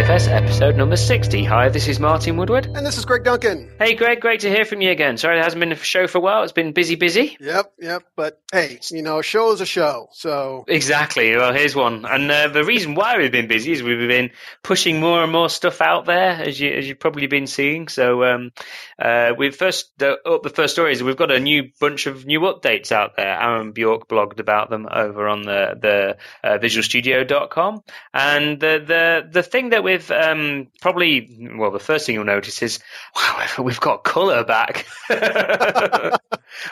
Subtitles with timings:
[0.00, 1.44] TFS episode number 60.
[1.44, 2.64] Hi, this is Martin Woodward.
[2.74, 3.70] And this is Greg Duncan.
[3.78, 5.18] Hey, Greg, great to hear from you again.
[5.18, 6.42] Sorry there hasn't been a show for a while.
[6.42, 7.36] It's been busy, busy.
[7.38, 8.04] Yep, yep.
[8.16, 10.08] But hey, you know, a show is a show.
[10.12, 10.64] So.
[10.68, 11.36] Exactly.
[11.36, 12.06] Well, here's one.
[12.06, 14.30] And uh, the reason why we've been busy is we've been
[14.62, 17.88] pushing more and more stuff out there, as, you, as you've probably been seeing.
[17.88, 18.52] So um,
[18.98, 22.24] uh, we've first, the, up the first story is we've got a new bunch of
[22.24, 23.38] new updates out there.
[23.38, 27.82] Aaron Bjork blogged about them over on the, the uh, visualstudio.com.
[28.14, 32.62] And the, the, the thing that we've um, probably, well, the first thing you'll notice
[32.62, 32.78] is,
[33.14, 34.86] wow, we've got colour back.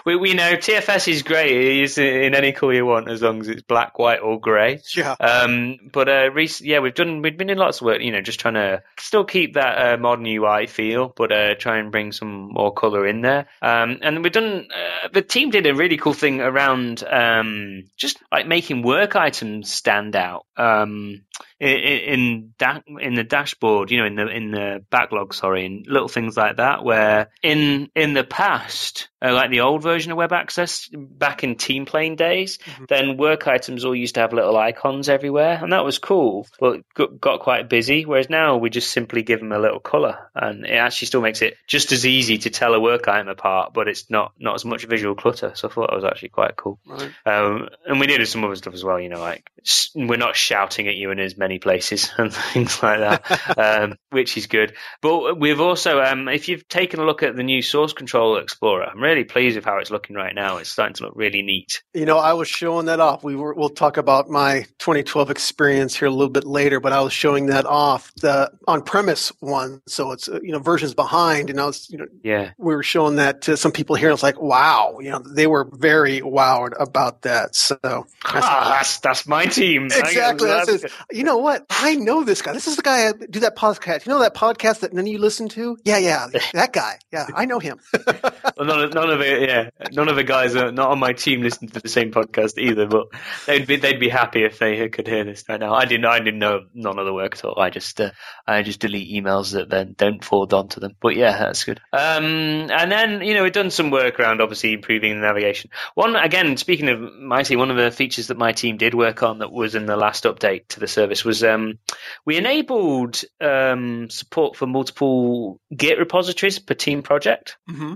[0.04, 1.50] we, we know TFS is great.
[1.50, 4.80] It is in any colour you want, as long as it's black, white, or grey.
[4.96, 5.12] Yeah.
[5.18, 7.22] Um, but uh, rec- yeah, we've done.
[7.22, 8.00] We've been in lots of work.
[8.00, 11.78] You know, just trying to still keep that uh, modern UI feel, but uh, try
[11.78, 13.46] and bring some more colour in there.
[13.60, 14.68] Um, and we've done.
[14.74, 19.72] Uh, the team did a really cool thing around um, just like making work items
[19.72, 20.46] stand out.
[20.56, 21.22] Um,
[21.60, 25.86] in in, da- in the dashboard, you know, in the in the backlog, sorry, and
[25.86, 26.84] little things like that.
[26.84, 31.56] Where in in the past, uh, like the old version of Web Access back in
[31.56, 32.84] TeamPlain days, mm-hmm.
[32.88, 36.80] then work items all used to have little icons everywhere, and that was cool, but
[36.94, 38.04] got, got quite busy.
[38.04, 41.42] Whereas now we just simply give them a little color, and it actually still makes
[41.42, 44.64] it just as easy to tell a work item apart, but it's not not as
[44.64, 45.52] much visual clutter.
[45.54, 46.78] So I thought that was actually quite cool.
[46.86, 47.10] Right.
[47.26, 49.50] Um, and we did some other stuff as well, you know, like
[49.94, 54.36] we're not shouting at you in as many places and things like that, um, which
[54.36, 54.74] is good.
[55.00, 58.84] But we've also, um, if you've taken a look at the new Source Control Explorer,
[58.84, 60.58] I'm really pleased with how it's looking right now.
[60.58, 61.82] It's starting to look really neat.
[61.94, 63.24] You know, I was showing that off.
[63.24, 67.00] We were, we'll talk about my 2012 experience here a little bit later, but I
[67.00, 71.60] was showing that off the on-premise one, so it's uh, you know versions behind, and
[71.60, 74.08] I was you know yeah we were showing that to some people here.
[74.08, 77.54] And it's like wow, you know they were very wowed about that.
[77.54, 80.48] So ah, that's that's my team exactly.
[80.48, 81.66] That's you know what?
[81.70, 82.52] I know this guy.
[82.52, 84.06] This is the guy I do that podcast.
[84.06, 85.76] You know that podcast that none of you listen to?
[85.84, 86.98] Yeah, yeah, that guy.
[87.12, 87.78] Yeah, I know him.
[88.06, 89.48] well, none, of, none of it.
[89.48, 92.58] Yeah, none of the guys are not on my team listen to the same podcast
[92.58, 92.86] either.
[92.86, 93.08] But
[93.46, 95.74] they'd be they'd be happy if they could hear this right now.
[95.74, 96.06] I didn't.
[96.06, 97.60] I didn't know none of the work at all.
[97.60, 98.10] I just uh,
[98.46, 100.96] I just delete emails that then don't forward on to them.
[101.00, 101.80] But yeah, that's good.
[101.92, 105.70] Um, and then you know we've done some work around obviously improving the navigation.
[105.94, 109.22] One again, speaking of my team, one of the features that my team did work
[109.22, 111.78] on that was in the last update to the service was um,
[112.24, 117.58] we enabled um, support for multiple Git repositories per team project.
[117.70, 117.94] Mm-hmm.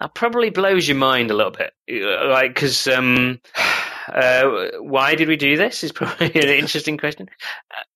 [0.00, 2.88] That probably blows your mind a little bit, like because.
[2.88, 3.40] Um,
[4.10, 5.84] uh, why did we do this?
[5.84, 7.28] Is probably an interesting question.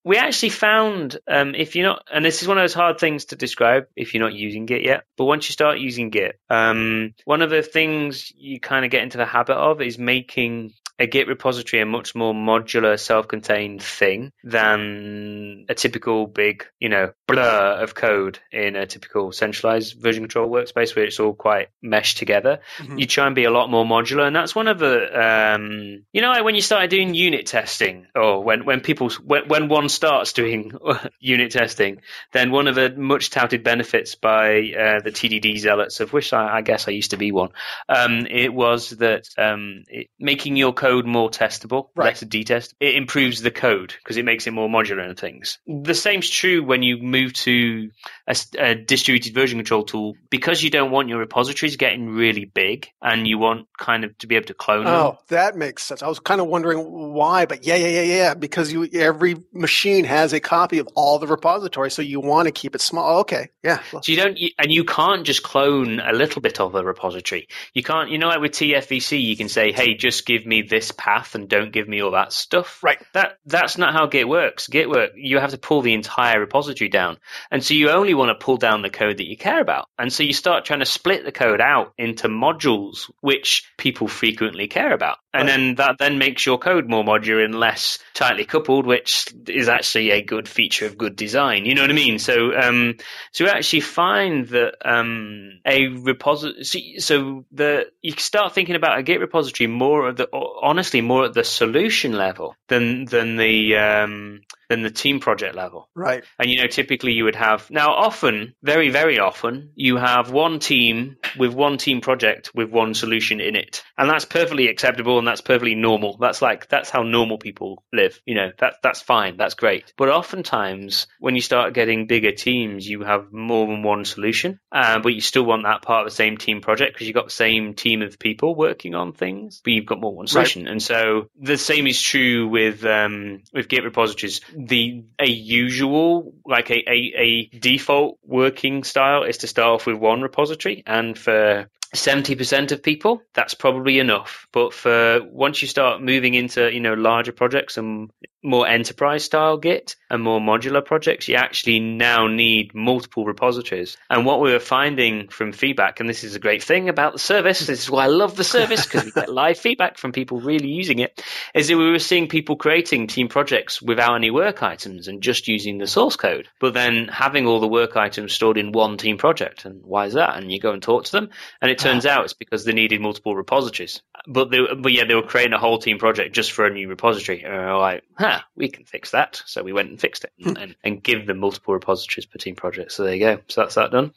[0.04, 3.26] We actually found um, if you're not, and this is one of those hard things
[3.26, 5.04] to describe if you're not using Git yet.
[5.16, 9.02] But once you start using Git, um, one of the things you kind of get
[9.02, 14.32] into the habit of is making a Git repository a much more modular, self-contained thing
[14.44, 20.48] than a typical big, you know, blur of code in a typical centralized version control
[20.48, 22.60] workspace where it's all quite meshed together.
[22.78, 22.98] Mm-hmm.
[22.98, 26.20] You try and be a lot more modular, and that's one of the, um, you
[26.20, 30.32] know, when you started doing unit testing, or when when people when, when one starts
[30.32, 30.72] doing
[31.18, 32.02] unit testing,
[32.32, 36.58] then one of the much touted benefits by uh, the TDD zealots, of which I,
[36.58, 37.50] I, guess I used to be one,
[37.88, 42.08] um, it was that um, it, making your code more testable, right.
[42.08, 42.74] less detest.
[42.78, 45.58] It improves the code because it makes it more modular and things.
[45.66, 47.90] The same's true when you move to
[48.28, 52.88] a, a, distributed version control tool because you don't want your repositories getting really big
[53.00, 55.00] and you want kind of to be able to clone oh, them.
[55.00, 56.02] Oh, that makes sense.
[56.02, 56.84] I was kind of wondering
[57.14, 58.34] why, but yeah, yeah, yeah, yeah.
[58.34, 62.52] Because you every machine has a copy of all the repositories, so you want to
[62.52, 63.16] keep it small.
[63.16, 63.80] Oh, okay, yeah.
[63.90, 67.48] So you don't, and you can't just clone a little bit of a repository.
[67.72, 70.90] You can't, you know, like with TFVC, you can say, "Hey, just give me this
[70.90, 72.82] path and don't give me all that stuff.
[72.82, 72.98] Right.
[73.12, 74.66] That that's not how Git works.
[74.66, 77.18] Git work you have to pull the entire repository down.
[77.50, 79.88] And so you only want to pull down the code that you care about.
[79.98, 84.66] And so you start trying to split the code out into modules which people frequently
[84.66, 85.18] care about.
[85.32, 85.56] And right.
[85.56, 90.10] then that then makes your code more modular and less tightly coupled, which is actually
[90.10, 91.66] a good feature of good design.
[91.66, 92.18] You know what I mean?
[92.18, 92.96] So um
[93.32, 96.64] so we actually find that um a repository
[96.98, 100.28] so the you start thinking about a Git repository more of the
[100.64, 105.88] honestly more at the solution level than than the um, than the team project level.
[105.94, 106.24] Right.
[106.38, 110.58] And you know, typically you would have now often, very very often, you have one
[110.58, 115.26] team with one team project with one solution in it, and that's perfectly acceptable and
[115.26, 116.16] that's perfectly normal.
[116.18, 118.20] That's like that's how normal people live.
[118.24, 119.36] You know, that that's fine.
[119.36, 119.92] That's great.
[119.96, 125.00] But oftentimes, when you start getting bigger teams, you have more than one solution, uh,
[125.00, 127.30] but you still want that part of the same team project because you've got the
[127.30, 130.64] same team of people working on things, but you've got more than one solution.
[130.64, 130.72] Right.
[130.72, 134.40] And so the same is true with um, with Git repositories.
[134.56, 139.96] The a usual like a, a, a default working style is to start off with
[139.96, 144.46] one repository, and for 70% of people, that's probably enough.
[144.52, 148.10] But for once you start moving into, you know, larger projects and
[148.42, 153.96] more enterprise style Git and more modular projects, you actually now need multiple repositories.
[154.10, 157.18] And what we were finding from feedback, and this is a great thing about the
[157.18, 160.40] service, this is why I love the service because we get live feedback from people
[160.40, 161.22] really using it,
[161.54, 165.48] is that we were seeing people creating team projects without any work items and just
[165.48, 169.16] using the source code, but then having all the work items stored in one team
[169.16, 169.64] project.
[169.64, 170.36] And why is that?
[170.36, 171.30] And you go and talk to them,
[171.62, 174.02] and it turns out it's because they needed multiple repositories.
[174.26, 176.88] But they, but yeah, they were creating a whole team project just for a new
[176.88, 177.42] repository.
[177.42, 179.42] And we were like, huh, we can fix that.
[179.46, 182.54] So we went and fixed it and, and, and give them multiple repositories per team
[182.54, 182.92] project.
[182.92, 183.42] So there you go.
[183.48, 184.12] So that's that done.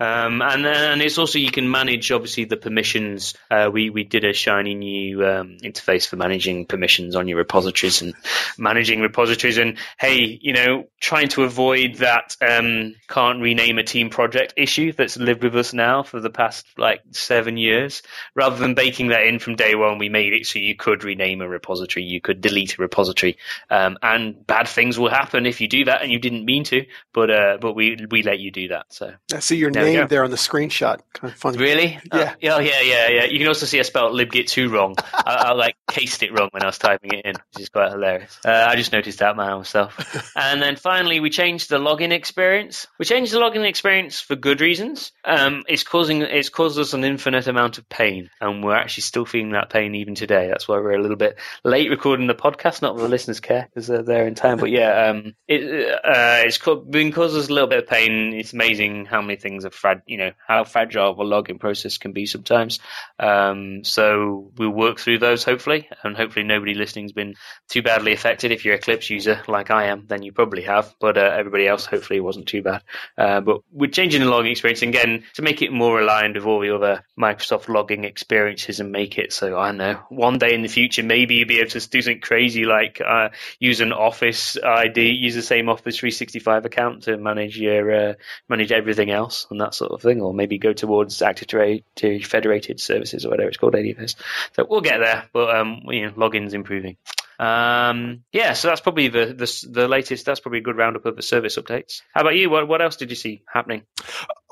[0.00, 3.34] Um, and then it's also you can manage obviously the permissions.
[3.50, 8.02] Uh, we we did a shiny new um, interface for managing permissions on your repositories
[8.02, 8.14] and
[8.58, 9.58] managing repositories.
[9.58, 14.92] And hey, you know, trying to avoid that um, can't rename a team project issue
[14.92, 18.02] that's lived with us now for the past like seven years.
[18.34, 21.40] Rather than baking that in from day one, we made it so you could rename
[21.40, 23.36] a repository, you could delete a repository,
[23.70, 26.84] um, and bad things will happen if you do that and you didn't mean to.
[27.12, 28.86] But uh, but we we let you do that.
[28.90, 31.00] So I see your There name there on the screenshot.
[31.12, 31.58] Kind of funny.
[31.58, 31.98] Really?
[32.12, 32.34] Yeah.
[32.34, 33.24] Oh, yeah, yeah, yeah, yeah.
[33.24, 34.96] You can also see I spelled libgit2 wrong.
[35.14, 37.90] I, I like cased it wrong when I was typing it in, which is quite
[37.90, 38.38] hilarious.
[38.44, 40.32] Uh, I just noticed that myself.
[40.36, 42.86] and then finally, we changed the login experience.
[42.98, 45.12] We changed the login experience for good reasons.
[45.24, 49.24] Um, it's causing it's caused us an infinite amount of pain, and we're actually still
[49.24, 50.48] feeling that pain even today.
[50.48, 52.82] That's why we're a little bit late recording the podcast.
[52.82, 56.42] Not that the listeners care because they're there in time, but yeah, um, it, uh,
[56.44, 56.58] it's
[56.90, 58.34] been caused us a little bit of pain.
[58.34, 62.12] It's amazing how many things are frag, you know, how fragile the login process can
[62.12, 62.78] be sometimes.
[63.18, 67.34] Um, so we'll work through those hopefully, and hopefully nobody listening's been
[67.68, 68.52] too badly affected.
[68.52, 71.68] If you're a Eclipse user like I am, then you probably have, but uh, everybody
[71.68, 72.82] else hopefully wasn't too bad.
[73.16, 76.60] Uh, but we're changing the logging experience again to make it more aligned with all
[76.60, 76.81] the other
[77.18, 81.02] Microsoft logging experiences and make it so I don't know one day in the future
[81.02, 85.34] maybe you'll be able to do something crazy like uh, use an Office ID, use
[85.34, 88.14] the same Office 365 account to manage your uh,
[88.48, 91.48] manage everything else and that sort of thing, or maybe go towards Active
[92.24, 94.16] Federated Services or whatever it's called, ADFS.
[94.54, 96.96] So we'll get there, but um, you know, login's improving.
[97.38, 100.24] Um, yeah, so that's probably the, the the latest.
[100.26, 102.02] That's probably a good roundup of the service updates.
[102.14, 102.50] How about you?
[102.50, 103.82] What what else did you see happening?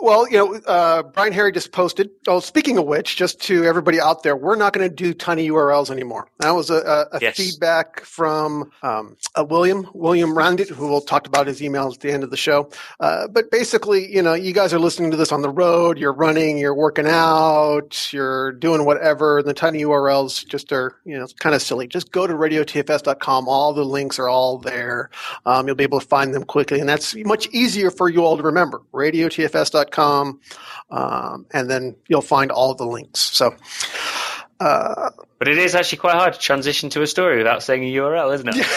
[0.03, 2.09] Well, you know, uh, Brian Harry just posted.
[2.27, 5.49] Oh, speaking of which, just to everybody out there, we're not going to do tiny
[5.51, 6.27] URLs anymore.
[6.39, 7.37] That was a, a, a Yes.
[7.37, 12.11] feedback from um, uh, William William Randit, who we'll talk about his emails at the
[12.13, 12.71] end of the show.
[12.99, 15.99] Uh, but basically, you know, you guys are listening to this on the road.
[15.99, 16.57] You're running.
[16.57, 18.11] You're working out.
[18.11, 19.43] You're doing whatever.
[19.43, 21.87] The tiny URLs just are, you know, kind of silly.
[21.89, 22.35] Just go to
[22.73, 23.49] radiotfs.com.
[23.49, 25.11] All the links are all there.
[25.47, 28.37] Um, you'll be able to find them quickly, and that's much easier for you all
[28.37, 28.83] to remember.
[28.93, 30.41] RadioTFS.com,
[30.91, 33.21] um, and then you'll find all the links.
[33.21, 33.55] So,
[34.61, 37.93] uh, But it is actually quite hard to transition to a story without saying a
[37.95, 38.57] URL, isn't it?
[38.57, 38.65] Yeah,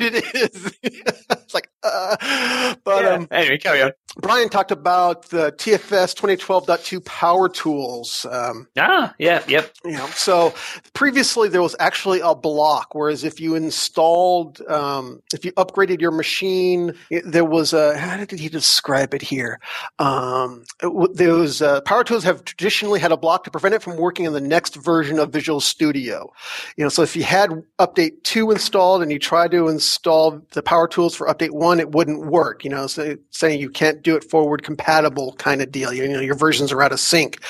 [0.00, 0.72] it is.
[0.82, 3.10] it's like, uh, but Yeah.
[3.10, 3.92] um, anyway, carry on.
[4.20, 8.26] Brian talked about the TFS 2012.2 Power Tools.
[8.30, 9.72] Um, Ah, yeah, yep.
[9.84, 10.54] you know, so
[10.92, 16.12] previously there was actually a block, whereas if you installed, um, if you upgraded your
[16.12, 19.58] machine, it, there was a, how did he describe it here?
[19.98, 23.82] Um, it there was, uh, Power Tools have traditionally had a block to prevent it
[23.82, 26.32] from working in the next version of Visual Studio.
[26.76, 27.50] You know, so if you had
[27.80, 31.92] update two installed and you tried to install the Power Tools for update one, it
[31.92, 32.62] wouldn't work.
[32.64, 35.92] You know, so saying you can't do it forward compatible kind of deal.
[35.92, 37.40] You know, your versions are out of sync.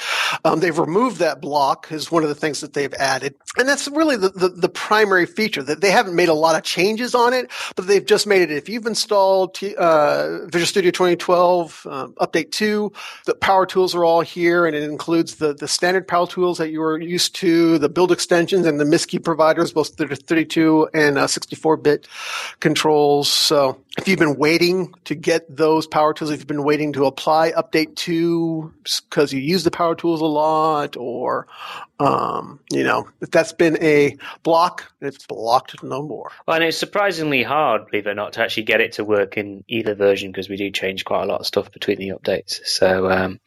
[0.44, 3.88] Um, they've removed that block is one of the things that they've added, and that's
[3.88, 5.62] really the, the, the primary feature.
[5.62, 8.50] That they haven't made a lot of changes on it, but they've just made it.
[8.50, 12.92] If you've installed T, uh, Visual Studio 2012 um, Update 2,
[13.26, 16.70] the power tools are all here, and it includes the the standard power tools that
[16.70, 21.76] you were used to, the build extensions, and the MSSCCI providers, both 32 and 64
[21.78, 22.08] bit
[22.60, 23.28] controls.
[23.28, 27.06] So if you've been waiting to get those power tools, if you've been waiting to
[27.06, 28.74] apply update two
[29.08, 31.46] because you use the power tools a lot, or
[32.00, 36.32] um, you know, if that's been a block, it's blocked no more.
[36.46, 39.36] Well, and it's surprisingly hard, believe it or not, to actually get it to work
[39.36, 42.64] in either version because we do change quite a lot of stuff between the updates.
[42.64, 43.38] So, um,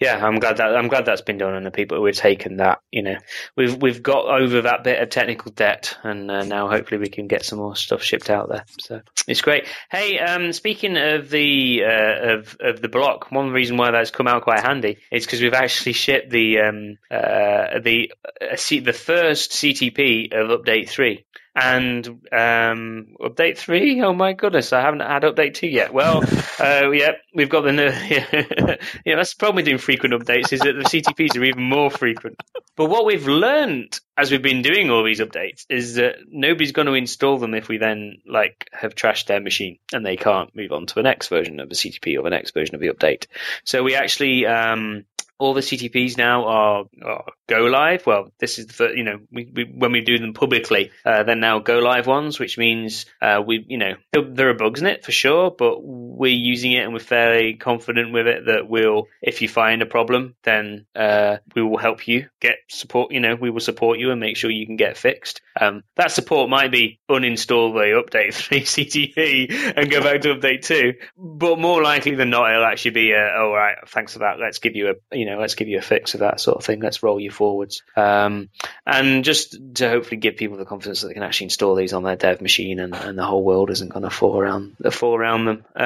[0.00, 2.56] yeah, I'm glad that I'm glad that's been done, and the people who have taken
[2.56, 3.18] that, you know,
[3.56, 7.28] we've we've got over that bit of technical debt, and uh, now hopefully we can
[7.28, 8.64] get some more stuff shipped out there.
[8.80, 9.68] So it's great.
[9.90, 14.26] Hey, um, speaking of the uh, of of the block, one reason why that's come
[14.26, 17.91] out quite handy is because we've actually shipped the um, uh, the
[18.40, 21.24] uh, C- the first CTP of update three.
[21.54, 25.92] And um, update Oh my goodness, I haven't had update two yet.
[25.92, 26.22] Well,
[26.58, 29.16] uh, yeah, we've got the yeah, yeah.
[29.16, 32.40] That's the problem with doing frequent updates is that the CTPs are even more frequent.
[32.74, 36.86] But what we've learned as we've been doing all these updates is that nobody's going
[36.86, 40.72] to install them if we then like have trashed their machine and they can't move
[40.72, 43.26] on to the next version of the CTP or the next version of the update.
[43.64, 45.04] So we actually um,
[45.38, 48.06] all the CTPs now are, are, go live.
[48.06, 51.36] Well, this is the you know we, we, when we do them publicly, uh, they're
[51.36, 55.04] now go live ones, which means uh, we you know there are bugs in it
[55.04, 59.42] for sure, but we're using it and we're fairly confident with it that we'll if
[59.42, 63.12] you find a problem, then uh, we will help you get support.
[63.12, 65.40] You know, we will support you and make sure you can get fixed.
[65.60, 70.62] Um, that support might be uninstall the update three CTP and go back to update
[70.62, 74.38] two, but more likely than not, it'll actually be a, oh right, thanks for that.
[74.40, 76.64] Let's give you a you know let's give you a fix of that sort of
[76.64, 76.80] thing.
[76.80, 77.82] Let's roll you forwards.
[77.96, 78.50] Um,
[78.86, 82.04] and just to hopefully give people the confidence that they can actually install these on
[82.04, 85.46] their dev machine and, and the whole world isn't going to fall around, fall around
[85.46, 85.64] them.
[85.74, 85.80] Uh,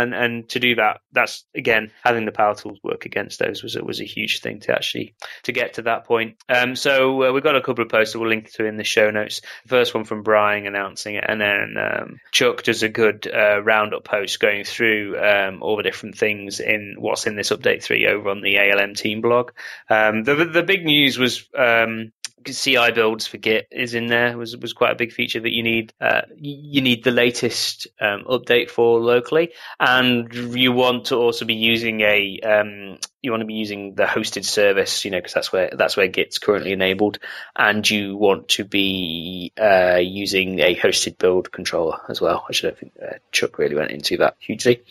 [0.00, 3.76] and, and to do that, that's again, having the power tools work against those was,
[3.76, 6.36] was a huge thing to actually, to get to that point.
[6.48, 8.82] Um, so uh, we've got a couple of posts that we'll link to in the
[8.84, 9.42] show notes.
[9.68, 14.02] First one from Brian announcing it and then, um, Chuck does a good, uh, roundup
[14.02, 18.28] post going through, um, all the different things in what's in this update three over
[18.28, 19.52] on the ALM team blog.
[19.88, 22.12] Um, the the big news was um,
[22.44, 25.62] CI builds for Git is in there was was quite a big feature that you
[25.62, 25.92] need.
[26.00, 31.54] Uh, you need the latest um, update for locally, and you want to also be
[31.54, 35.52] using a um, you want to be using the hosted service, you know, because that's
[35.52, 37.18] where that's where Git's currently enabled,
[37.54, 42.46] and you want to be uh, using a hosted build controller as well.
[42.48, 44.82] I don't think uh, Chuck really went into that hugely.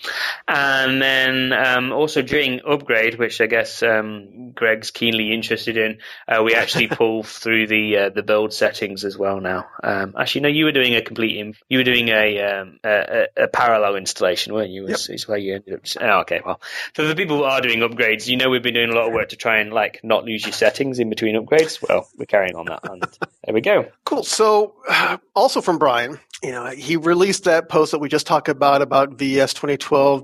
[0.48, 6.44] And then um, also during upgrade, which I guess um, Greg's keenly interested in, uh,
[6.44, 9.68] we actually pull through the uh, the build settings as well now.
[9.82, 11.30] Um, actually, no, you were doing a complete
[11.70, 14.88] you were doing a, um, a, a parallel installation, weren't you?
[14.88, 15.00] Yep.
[15.10, 15.82] Is where you ended up.
[16.02, 16.60] Oh, okay, well,
[16.94, 18.28] for the people who are doing upgrades upgrades.
[18.28, 20.46] You know, we've been doing a lot of work to try and like not lose
[20.46, 21.82] your settings in between upgrades.
[21.88, 23.88] Well, we're carrying on that, and there we go.
[24.06, 24.24] Cool.
[24.24, 24.76] So,
[25.36, 29.14] also from Brian, you know, he released that post that we just talked about about
[29.16, 30.24] VS 2012.3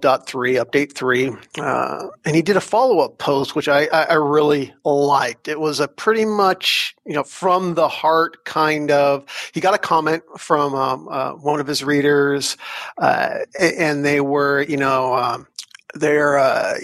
[0.64, 5.48] update three, uh, and he did a follow up post which I, I really liked.
[5.48, 9.26] It was a pretty much you know from the heart kind of.
[9.54, 12.58] He got a comment from um, uh, one of his readers,
[12.98, 15.16] uh, and they were you know.
[15.16, 15.48] Um,
[15.96, 16.78] they're uh,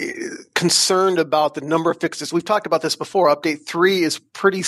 [0.54, 2.32] concerned about the number of fixes.
[2.32, 3.34] We've talked about this before.
[3.34, 4.64] Update three is pretty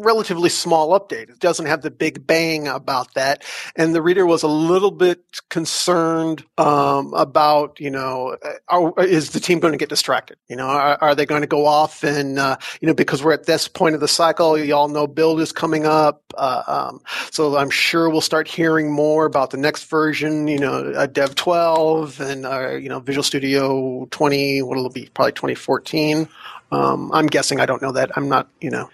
[0.00, 1.30] relatively small update.
[1.30, 3.44] It doesn't have the big bang about that.
[3.76, 9.30] And the reader was a little bit concerned um, about, you know, uh, are, is
[9.30, 10.38] the team going to get distracted?
[10.48, 13.32] You know, are, are they going to go off and, uh, you know, because we're
[13.32, 16.22] at this point of the cycle, you all know build is coming up.
[16.36, 20.92] Uh, um, so I'm sure we'll start hearing more about the next version, you know,
[20.92, 25.08] uh, Dev 12 and, uh, you know, Visual Studio 20, what'll it be?
[25.14, 26.28] Probably 2014.
[26.72, 27.60] Um, I'm guessing.
[27.60, 28.16] I don't know that.
[28.16, 28.90] I'm not, you know.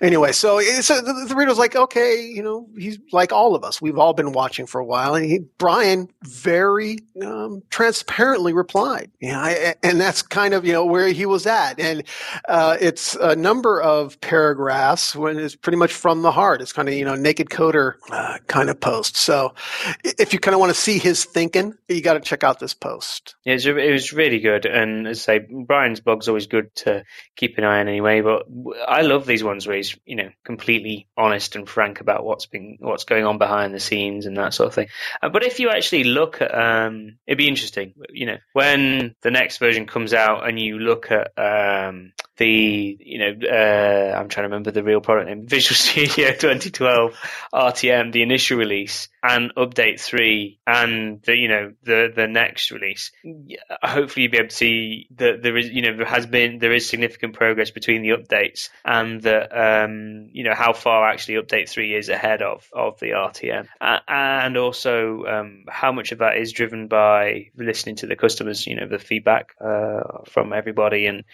[0.00, 3.64] Anyway, so, so the, the reader was like, okay, you know, he's like all of
[3.64, 3.82] us.
[3.82, 9.10] We've all been watching for a while, and he, Brian very um, transparently replied.
[9.20, 12.04] Yeah, I, and that's kind of you know where he was at, and
[12.48, 16.62] uh, it's a number of paragraphs when it's pretty much from the heart.
[16.62, 19.16] It's kind of you know naked coder uh, kind of post.
[19.16, 19.54] So,
[20.04, 22.74] if you kind of want to see his thinking, you got to check out this
[22.74, 23.34] post.
[23.44, 27.04] Yeah, it was really good, and as I say, Brian's blog's always good to
[27.36, 28.20] keep an eye on anyway.
[28.20, 28.46] But
[28.86, 32.78] I love these ones where he's you know completely honest and frank about what's been
[32.80, 34.88] what's going on behind the scenes and that sort of thing.
[35.22, 39.30] Uh, but if you actually look at, um, it'd be interesting, you know, when the
[39.30, 44.44] next version comes out and you look at um, the you know uh, I'm trying
[44.44, 47.14] to remember the real product name Visual Studio 2012
[47.52, 53.10] RTM the initial release and update 3 and the you know the the next release
[53.82, 56.72] hopefully you'll be able to see that there is you know there has been there
[56.72, 61.68] is significant progress between the updates and that um, you know how far actually update
[61.68, 66.52] 3 is ahead of of the RTM and also um, how much of that is
[66.52, 71.06] driven by listening to the customers you know the feedback uh, from everybody.
[71.06, 71.24] And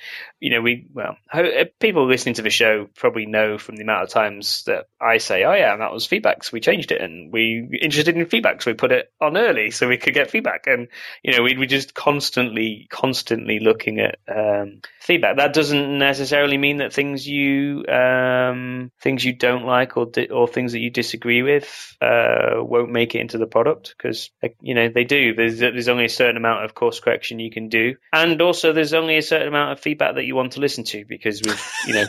[0.41, 4.05] you know we well, uh, people listening to the show probably know from the amount
[4.05, 7.33] of times that I say, "Oh yeah, that was feedback, so we changed it, and
[7.33, 10.67] we interested in feedback, so we put it on early so we could get feedback."
[10.67, 10.89] And
[11.23, 15.37] you know, we we just constantly, constantly looking at um, feedback.
[15.37, 20.49] That doesn't necessarily mean that things you um, things you don't like or di- or
[20.49, 24.89] things that you disagree with uh, won't make it into the product because you know
[24.89, 25.35] they do.
[25.35, 28.95] There's there's only a certain amount of course correction you can do, and also there's
[28.95, 31.95] only a certain amount of feedback that you want to listen to because we've you
[31.95, 32.07] know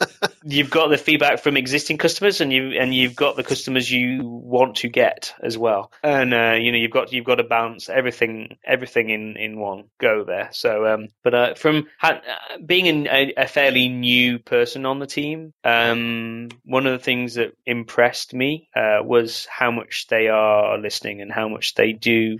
[0.44, 4.22] you've got the feedback from existing customers, and you and you've got the customers you
[4.24, 5.92] want to get as well.
[6.02, 9.84] And uh, you know, you've got you've got to balance everything everything in in one
[9.98, 10.48] go there.
[10.52, 12.22] So, um, but uh, from ha-
[12.64, 17.56] being a, a, fairly new person on the team, um, one of the things that
[17.66, 22.38] impressed me uh, was how much they are listening and how much they do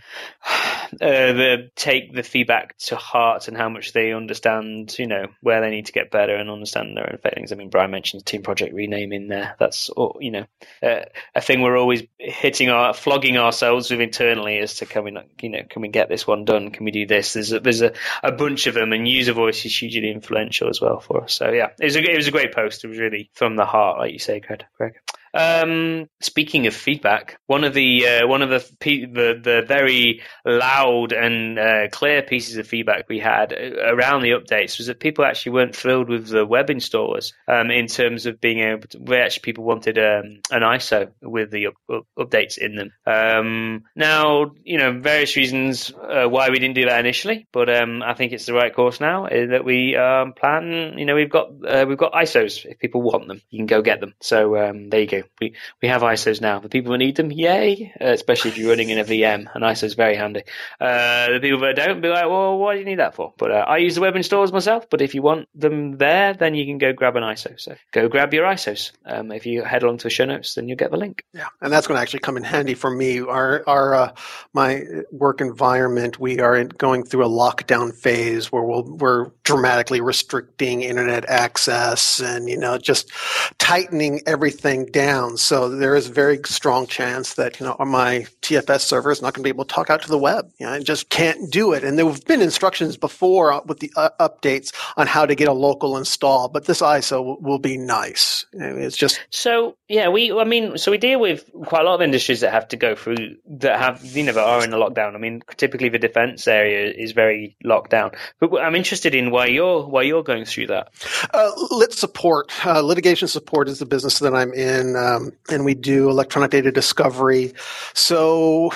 [0.94, 5.60] uh, the, take the feedback to heart and how much they understand, you know, where
[5.60, 7.52] they need to get better and understand their own failings.
[7.52, 9.56] I mean, Brian mentioned team project rename in there.
[9.58, 9.90] That's,
[10.20, 10.46] you know,
[10.82, 11.00] uh,
[11.34, 15.26] a thing we're always hitting our, flogging ourselves with internally as to can we, not,
[15.40, 16.70] you know, can we get this one done?
[16.70, 17.32] Can we do this?
[17.32, 17.92] There's a, there's a,
[18.22, 21.34] a bunch of them and user voice is hugely influential as well for us.
[21.34, 22.84] So yeah, it was a, it was a great post.
[22.84, 24.64] It was really from the heart, like you say, Greg.
[24.76, 24.94] Greg.
[25.34, 31.12] Um, speaking of feedback, one of the uh, one of the, the, the very loud
[31.12, 35.24] and uh, clear pieces of feedback we had uh, around the updates was that people
[35.24, 38.98] actually weren't thrilled with the web installers um, in terms of being able to.
[39.18, 42.92] Actually people wanted um, an ISO with the up, up, updates in them.
[43.04, 48.02] Um, now, you know, various reasons uh, why we didn't do that initially, but um,
[48.02, 50.98] I think it's the right course now that we um, plan.
[50.98, 52.64] You know, we've got uh, we've got ISOs.
[52.64, 54.14] If people want them, you can go get them.
[54.20, 54.52] So
[54.88, 55.17] there you go.
[55.40, 56.58] We we have ISOs now.
[56.58, 57.92] The people who need them, yay!
[58.00, 60.42] Uh, especially if you're running in a VM, an ISO is very handy.
[60.80, 63.32] Uh, the people that don't, be like, well, what do you need that for?
[63.38, 64.88] But uh, I use the web installs myself.
[64.90, 67.58] But if you want them there, then you can go grab an ISO.
[67.60, 68.92] So go grab your ISOs.
[69.04, 71.24] Um, if you head along to the show notes, then you'll get the link.
[71.32, 73.20] Yeah, and that's going to actually come in handy for me.
[73.20, 74.12] Our our uh,
[74.52, 80.82] my work environment, we are going through a lockdown phase where we'll, we're dramatically restricting
[80.82, 83.10] internet access and you know just
[83.56, 85.38] tightening everything down.
[85.38, 89.32] So there is a very strong chance that you know my TFS server is not
[89.32, 90.50] going to be able to talk out to the web.
[90.58, 91.82] You know, I just can't do it.
[91.82, 95.54] And there have been instructions before with the uh, updates on how to get a
[95.54, 98.44] local install, but this ISO will, will be nice.
[98.52, 100.10] It's just so yeah.
[100.10, 102.76] We I mean, so we deal with quite a lot of industries that have to
[102.76, 105.14] go through that have you know that are in a lockdown.
[105.14, 108.10] I mean, typically the defense area is very locked down.
[108.40, 110.88] But I'm interested in why you're why you're going through that.
[111.32, 115.74] Uh, lit support, uh, litigation support is the business that I'm in um, and we
[115.74, 117.52] do electronic data discovery.
[117.94, 118.72] So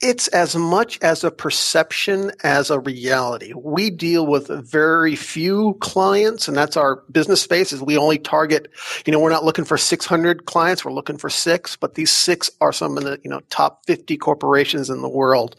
[0.00, 3.52] it's as much as a perception as a reality.
[3.54, 7.72] We deal with very few clients, and that's our business space.
[7.72, 8.70] Is we only target,
[9.06, 10.84] you know, we're not looking for 600 clients.
[10.84, 14.16] We're looking for six, but these six are some of the you know top 50
[14.16, 15.56] corporations in the world.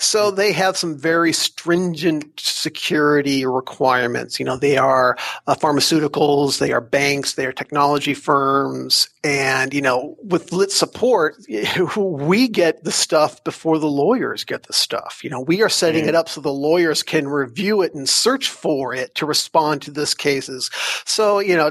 [0.00, 4.40] So they have some very stringent security requirements.
[4.40, 5.16] You know, they are
[5.46, 11.36] uh, pharmaceuticals, they are banks, they are technology firms, and you know, with lit support,
[11.96, 15.22] we get the stuff before the the lawyers get the stuff.
[15.22, 16.08] You know, we are setting mm.
[16.08, 19.90] it up so the lawyers can review it and search for it to respond to
[19.90, 20.70] this cases.
[21.04, 21.70] So, you know,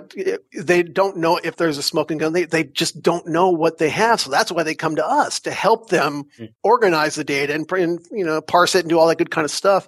[0.56, 2.34] they don't know if there's a smoking gun.
[2.34, 4.20] They, they just don't know what they have.
[4.20, 6.54] So that's why they come to us to help them mm.
[6.62, 9.46] organize the data and, and, you know, parse it and do all that good kind
[9.46, 9.88] of stuff.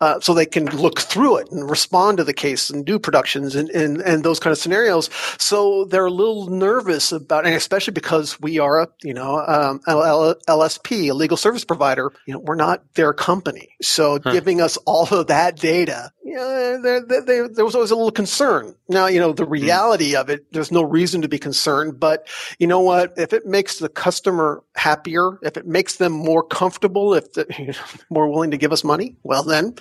[0.00, 3.54] Uh, so they can look through it and respond to the case and do productions
[3.54, 5.10] and, and, and those kind of scenarios.
[5.36, 9.80] So they're a little nervous about, and especially because we are a, you know, um,
[9.80, 13.70] LSP, a legal service service provider, you know, we're not their company.
[13.80, 14.32] So huh.
[14.32, 18.10] giving us all of that data, you know, there, there, there was always a little
[18.10, 18.74] concern.
[18.86, 19.52] Now, you know, the hmm.
[19.52, 20.20] reality mm.
[20.20, 23.14] of it, there's no reason to be concerned, but you know what?
[23.16, 27.68] If it makes the customer happier, if it makes them more comfortable, if they're you
[27.68, 27.78] know,
[28.10, 29.74] more willing to give us money, well then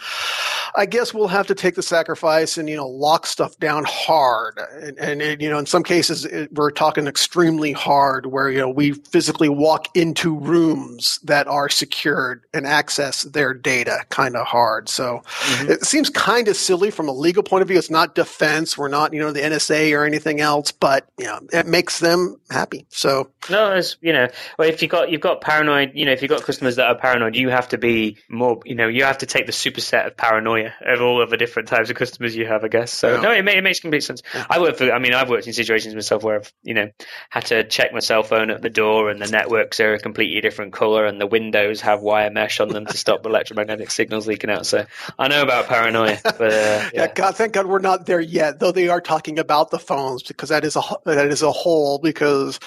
[0.75, 4.59] I guess we'll have to take the sacrifice and, you know, lock stuff down hard.
[4.81, 8.59] And, and it, you know, in some cases it, we're talking extremely hard where, you
[8.59, 14.45] know, we physically walk into rooms that are secured and access their data kind of
[14.45, 14.89] hard.
[14.89, 15.71] So mm-hmm.
[15.71, 17.77] it seems kind of silly from a legal point of view.
[17.77, 18.77] It's not defense.
[18.77, 22.39] We're not, you know, the NSA or anything else, but, you know, it makes them
[22.49, 22.85] happy.
[22.89, 26.21] So no, it's, you know, well, if you've got, you've got paranoid, you know, if
[26.21, 29.19] you've got customers that are paranoid, you have to be more, you know, you have
[29.19, 32.45] to take the superset of paranoia of all of the different types of customers you
[32.45, 32.91] have, I guess.
[32.91, 33.21] So yeah.
[33.21, 34.21] no, it, it, makes complete sense.
[34.49, 36.89] I work for, I mean, I've worked in situations myself where I've, you know,
[37.29, 40.41] had to check my cell phone at the door and the networks are a completely
[40.41, 44.49] different color and the windows have wire mesh on them to stop electromagnetic signals leaking
[44.49, 44.65] out.
[44.65, 44.85] So
[45.17, 46.89] I know about paranoia, but uh, yeah.
[46.93, 47.13] yeah.
[47.13, 48.59] God, thank God we're not there yet.
[48.59, 51.99] Though they are talking about the phones because that is a that is a hole
[51.99, 52.59] because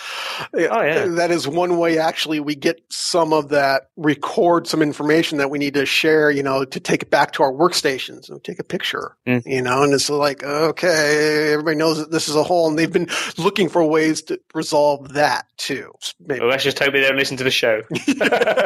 [0.55, 1.07] oh, yeah.
[1.07, 5.59] that is one way actually we get some of that record some information that we
[5.59, 6.31] need to share.
[6.31, 9.17] You know, to take it back to our workstations and take a picture.
[9.27, 9.43] Mm.
[9.45, 12.93] You know, and it's like okay, everybody knows that this is a hole, and they've
[12.93, 15.93] been looking for ways to resolve that too.
[16.19, 16.41] Maybe.
[16.41, 17.83] Well, let's just hope they don't listen to the show.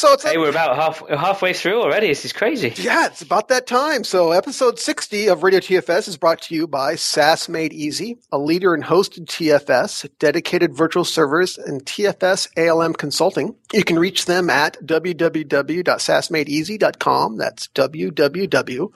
[0.00, 2.06] So it's hey, we're about half, halfway through already.
[2.06, 2.72] This is crazy.
[2.76, 4.02] Yeah, it's about that time.
[4.02, 8.38] So episode 60 of Radio TFS is brought to you by SaaS Made Easy, a
[8.38, 13.54] leader in hosted TFS, dedicated virtual servers, and TFS ALM consulting.
[13.74, 17.36] You can reach them at www.saasmadeeasy.com.
[17.36, 18.92] That's www.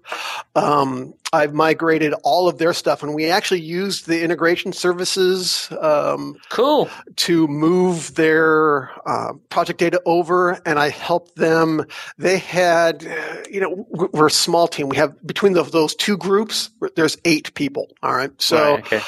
[0.56, 5.68] Um, I've migrated all of their stuff, and we actually used the integration services.
[5.82, 6.90] Um, cool.
[7.28, 11.86] To move their uh, project data over, and I helped them.
[12.18, 13.04] They had,
[13.52, 14.88] you know, we're a small team.
[14.88, 17.90] We have between the, those two groups, there's eight people.
[18.02, 18.76] All right, so.
[18.76, 19.02] Right, okay.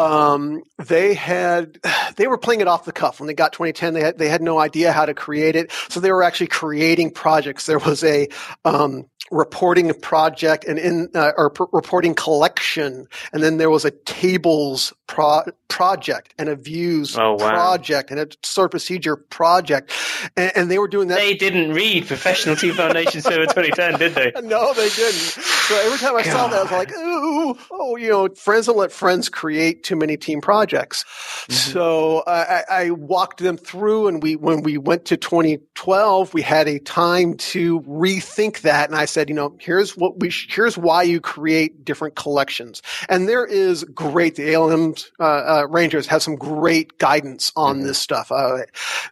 [0.00, 1.78] Um, they had
[2.16, 3.94] they were playing it off the cuff when they got 2010.
[3.94, 7.12] They had they had no idea how to create it, so they were actually creating
[7.12, 7.66] projects.
[7.66, 8.28] There was a
[8.64, 13.90] um, reporting project and in uh, or p- reporting collection, and then there was a
[13.90, 17.50] tables pro- project and a views oh, wow.
[17.50, 19.92] project and a stored procedure project,
[20.36, 21.16] and, and, they were doing that.
[21.16, 24.32] They didn't read Professional Team Foundation Server 2010, did they?
[24.42, 25.12] no, they didn't.
[25.12, 26.32] So every time I God.
[26.32, 29.96] saw that, I was like, ooh, oh, you know, friends don't let friends create too
[29.96, 31.04] many team projects.
[31.04, 31.72] Mm-hmm.
[31.72, 36.68] So I, I walked them through, and we when we went to 2012, we had
[36.68, 40.78] a time to rethink that, and I said you know, here's what we, sh- here's
[40.78, 42.82] why you create different collections.
[43.08, 47.86] And there is great, the ALM uh, uh, Rangers have some great guidance on mm-hmm.
[47.86, 48.30] this stuff.
[48.30, 48.58] Uh,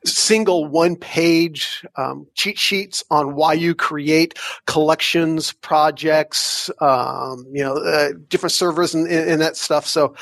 [0.05, 7.77] single one page um, cheat sheets on why you create collections, projects, um, you know,
[7.77, 9.87] uh, different servers and, and that stuff.
[9.87, 10.15] So,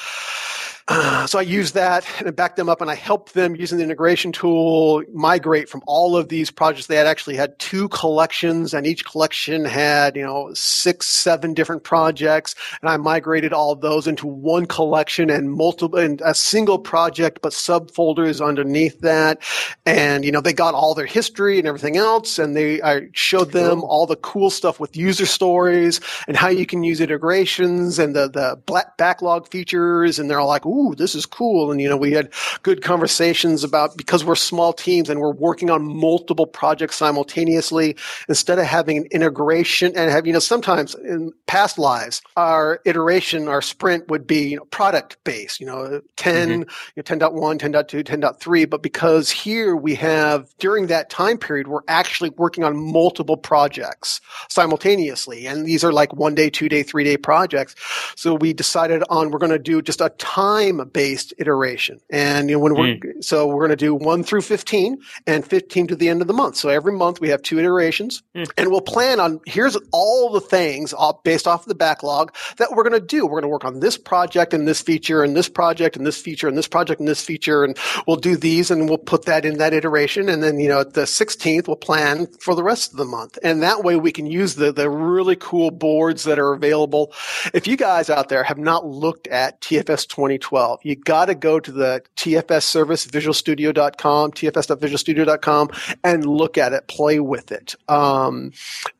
[0.88, 3.84] uh, so I use that and back them up and I help them using the
[3.84, 6.86] integration tool migrate from all of these projects.
[6.86, 11.82] They had actually had two collections and each collection had, you know, six, seven different
[11.82, 12.54] projects.
[12.80, 17.52] And I migrated all those into one collection and multiple, and a single project, but
[17.52, 19.42] subfolders underneath that.
[19.84, 22.38] And, you know, they got all their history and everything else.
[22.38, 26.66] And they, I showed them all the cool stuff with user stories and how you
[26.66, 30.18] can use integrations and the, the black backlog features.
[30.18, 31.70] And they're all like, ooh, this is cool.
[31.70, 35.70] And, you know, we had good conversations about because we're small teams and we're working
[35.70, 37.96] on multiple projects simultaneously,
[38.28, 43.48] instead of having an integration and have, you know, sometimes in past lives, our iteration,
[43.48, 46.60] our sprint would be you know, product based, you know, 10, mm-hmm.
[46.60, 48.70] you know, 10.1, 10.2, 10.3.
[48.70, 54.20] But because here we have during that time period, we're actually working on multiple projects
[54.48, 55.46] simultaneously.
[55.46, 57.74] And these are like one day, two day, three day projects.
[58.16, 62.00] So we decided on we're going to do just a time time based iteration.
[62.10, 63.24] And you know, when we're, mm.
[63.24, 66.34] so we're going to do one through 15 and 15 to the end of the
[66.34, 66.56] month.
[66.56, 68.50] So every month we have two iterations mm.
[68.56, 72.84] and we'll plan on here's all the things based off of the backlog that we're
[72.84, 73.24] going to do.
[73.26, 76.20] We're going to work on this project and this feature and this project and this
[76.20, 77.64] feature and this project and this feature.
[77.64, 77.76] And
[78.06, 80.28] we'll do these and we'll put that in that iteration.
[80.28, 83.38] And then, you know, at the 16th, we'll plan for the rest of the month.
[83.42, 87.12] And that way we can use the, the really cool boards that are available.
[87.54, 90.80] If you guys out there have not looked at TFS 2012, 12.
[90.84, 95.70] You got to go to the TFS service, visualstudio.com, tfs.visualstudio.com,
[96.02, 97.74] and look at it, play with it.
[97.88, 98.52] Um,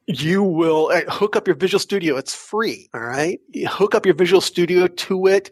[0.07, 2.17] you will uh, hook up your Visual Studio.
[2.17, 2.89] It's free.
[2.95, 3.41] All right.
[3.49, 5.51] You hook up your Visual Studio to it,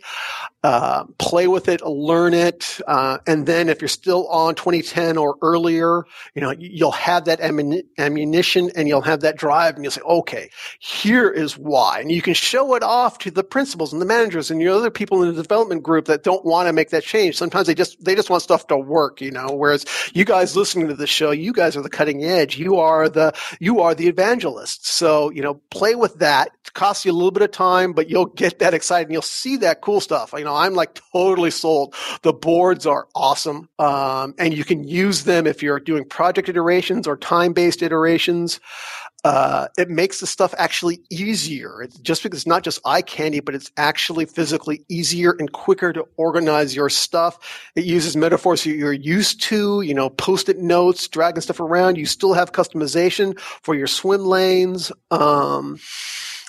[0.62, 2.80] uh, play with it, learn it.
[2.86, 7.40] Uh, and then if you're still on 2010 or earlier, you know, you'll have that
[7.40, 12.00] ammunition and you'll have that drive and you'll say, okay, here is why.
[12.00, 14.90] And you can show it off to the principals and the managers and your other
[14.90, 17.36] people in the development group that don't want to make that change.
[17.36, 20.86] Sometimes they just, they just want stuff to work, you know, whereas you guys listening
[20.88, 22.56] to the show, you guys are the cutting edge.
[22.56, 24.43] You are the, you are the evangelist
[24.82, 26.48] So, you know, play with that.
[26.66, 29.22] It costs you a little bit of time, but you'll get that excited and you'll
[29.22, 30.32] see that cool stuff.
[30.36, 31.94] You know, I'm like totally sold.
[32.22, 33.68] The boards are awesome.
[33.78, 38.60] Um, and you can use them if you're doing project iterations or time based iterations.
[39.24, 41.82] Uh, it makes the stuff actually easier.
[41.82, 45.92] It's just because it's not just eye candy, but it's actually physically easier and quicker
[45.94, 47.38] to organize your stuff.
[47.74, 51.96] It uses metaphors you're used to, you know, post-it notes, dragging stuff around.
[51.96, 54.92] You still have customization for your swim lanes.
[55.10, 55.78] Um,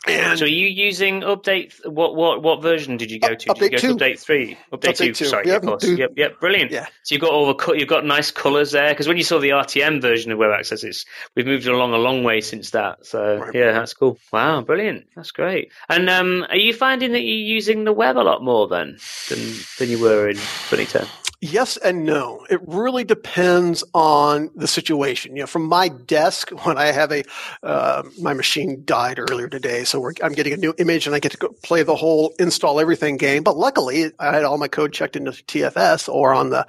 [0.08, 1.74] and so are you using update?
[1.86, 3.36] What what what version did you go to?
[3.36, 3.88] Did update you go two.
[3.88, 4.58] to update three?
[4.72, 5.14] Update, Update two.
[5.14, 5.26] two.
[5.26, 5.84] Sorry, Yep, of course.
[5.84, 5.96] two.
[5.96, 6.72] Yep, yep, brilliant.
[6.72, 6.86] Yeah.
[7.04, 9.50] So you've got all the you've got nice colours there because when you saw the
[9.50, 13.06] RTM version of Web Access, it's we've moved along a long way since that.
[13.06, 13.56] So Right.
[13.56, 14.18] yeah, that's cool.
[14.32, 15.06] Wow, brilliant.
[15.16, 15.72] That's great.
[15.90, 18.98] And um, are you finding that you're using the web a lot more then
[19.30, 19.40] than
[19.80, 21.08] than you were in 2010?
[21.52, 22.44] Yes and no.
[22.50, 25.36] It really depends on the situation.
[25.36, 27.24] You know, from my desk, when I have a
[27.62, 31.20] uh, my machine died earlier today, so we're, I'm getting a new image and I
[31.20, 33.44] get to go play the whole install everything game.
[33.44, 36.66] But luckily, I had all my code checked into TFS or on the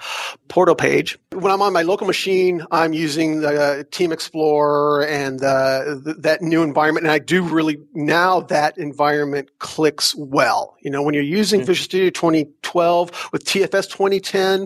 [0.48, 1.18] portal page.
[1.32, 6.16] When I'm on my local machine, I'm using the uh, Team Explorer and uh, th-
[6.20, 10.76] that new environment, and I do really now that environment clicks well.
[10.82, 11.66] You know, when you're using Mhm.
[11.66, 14.65] Visual Studio 2012 with TFS 2010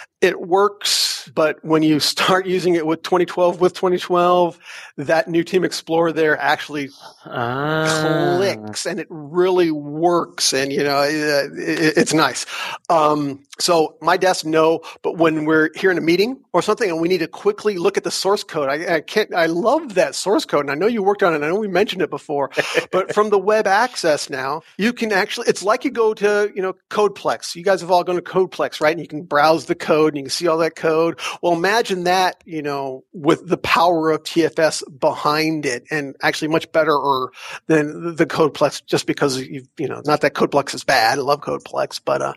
[0.21, 4.59] it works, but when you start using it with 2012 with 2012,
[4.97, 6.89] that new Team Explorer there actually
[7.25, 8.37] Ah.
[8.37, 11.13] clicks and it really works and you know it,
[11.57, 12.45] it, it's nice.
[12.89, 16.99] Um, so my desk no but when we're here in a meeting or something and
[17.01, 20.15] we need to quickly look at the source code i, I can't i love that
[20.15, 21.43] source code and i know you worked on it.
[21.43, 22.51] I know we mentioned it before
[22.91, 26.61] but from the web access now you can actually it's like you go to you
[26.61, 27.55] know codeplex.
[27.55, 28.91] You guys have all gone to codeplex right?
[28.91, 32.03] And you can browse the code and you can see all that code well imagine
[32.05, 37.31] that you know with the power of tfs behind it and actually much better or
[37.67, 41.41] than the codeplex just because you you know not that codeplex is bad i love
[41.41, 42.33] codeplex but uh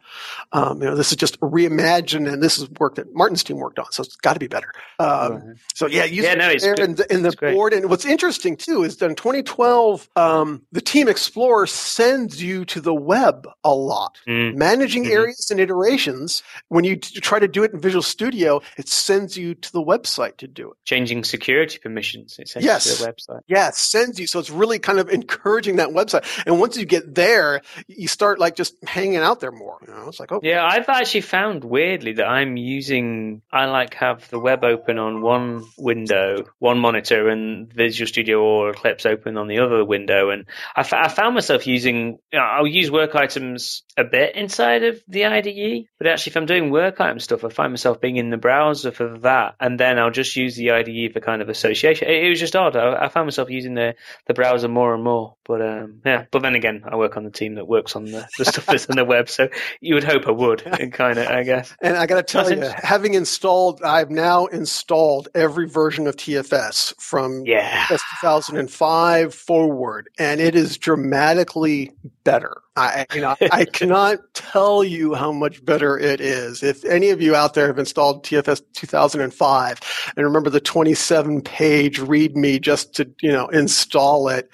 [0.53, 3.79] um you know this is just reimagined and this is work that martin's team worked
[3.79, 5.57] on so it's got to be better um Right.
[5.75, 8.85] so yeah use Yeah, no, there and the, and the board and what's interesting too
[8.85, 14.19] is that in 2012 um the team explorer sends you to the web a lot
[14.29, 14.55] Mm.
[14.55, 15.11] managing Mhm.
[15.13, 19.37] areas and iterations when you t- try to do it in visual studio it sends
[19.37, 22.37] you to the website to do it Changing security permissions.
[22.39, 22.87] It sends Yes.
[22.87, 23.41] you to the website.
[23.49, 24.27] yeah, it sends you.
[24.27, 26.25] So it's really kind of encouraging that website.
[26.47, 29.79] And once you get there, you start like just hanging out there more.
[29.87, 33.43] You know, it's like, oh, Yeah, I've actually found weirdly that I'm using.
[33.51, 38.71] I like have the web open on one window, one monitor, and Visual Studio or
[38.71, 40.31] Eclipse open on the other window.
[40.31, 40.45] And
[40.77, 42.19] I, f- I found myself using.
[42.33, 46.37] You know, I'll use work items a bit inside of the IDE, but actually, if
[46.37, 49.79] I'm doing work item stuff, I find myself being in the browser for that, and
[49.81, 52.09] then I'll just use the IDE for kind of association.
[52.09, 52.77] It, it was just odd.
[52.77, 53.95] I, I found myself using the
[54.27, 55.37] the browser more and more.
[55.47, 58.27] But um, yeah, but then again, I work on the team that works on the,
[58.39, 59.49] the stuff that's on the web, so
[59.81, 61.75] you would hope I would, kind of, I guess.
[61.83, 66.17] And I got to tell That's you, having installed, I've now installed every version of
[66.17, 67.85] TFS from Yeah.
[67.85, 71.93] TFS 2005 forward, and it is dramatically
[72.25, 72.63] better.
[72.77, 76.63] I, you know, I cannot tell you how much better it is.
[76.63, 82.01] If any of you out there have installed TFS 2005 and remember the 27 page
[82.01, 84.51] README just to, you know, install it,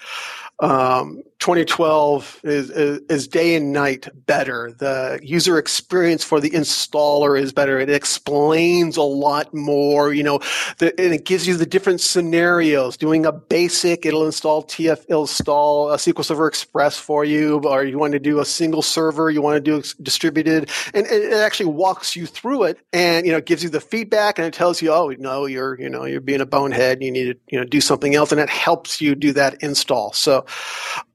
[0.59, 4.71] um, 2012 is, is, is day and night better.
[4.77, 7.79] The user experience for the installer is better.
[7.79, 10.39] It explains a lot more, you know,
[10.77, 12.95] the, and it gives you the different scenarios.
[12.95, 17.83] Doing a basic, it'll install TF, it'll install a SQL Server Express for you, or
[17.85, 21.33] you want to do a single server, you want to do distributed, and it, it
[21.33, 24.79] actually walks you through it, and you know, gives you the feedback, and it tells
[24.79, 27.65] you, oh, no, you're, you know, you're being a bonehead, you need to, you know,
[27.65, 30.13] do something else, and it helps you do that install.
[30.13, 30.45] So,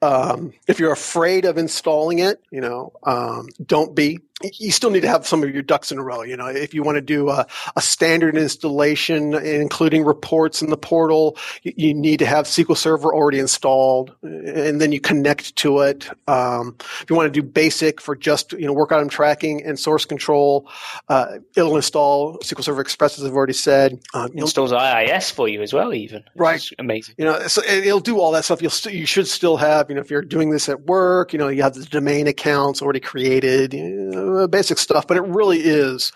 [0.03, 0.16] um,
[0.67, 4.21] if you're afraid of installing it, you know, um, don't be.
[4.43, 6.21] You still need to have some of your ducks in a row.
[6.23, 10.77] You know, if you want to do a, a standard installation, including reports in the
[10.77, 15.79] portal, you, you need to have SQL Server already installed, and then you connect to
[15.81, 16.11] it.
[16.29, 19.79] Um, if you want to do basic for just you know work item tracking and
[19.79, 20.69] source control,
[21.09, 23.99] uh, it'll install SQL Server Express, as I've already said.
[24.15, 26.23] You'll installs IIS for you as well, even.
[26.37, 26.63] Right.
[26.79, 27.15] amazing.
[27.17, 28.61] you know, so it- it'll do all that stuff.
[28.61, 31.39] You'll st- you should still have, you know, if you're doing this at work, you
[31.39, 35.07] know, you have the domain accounts already created, you know, basic stuff.
[35.07, 36.13] But it really is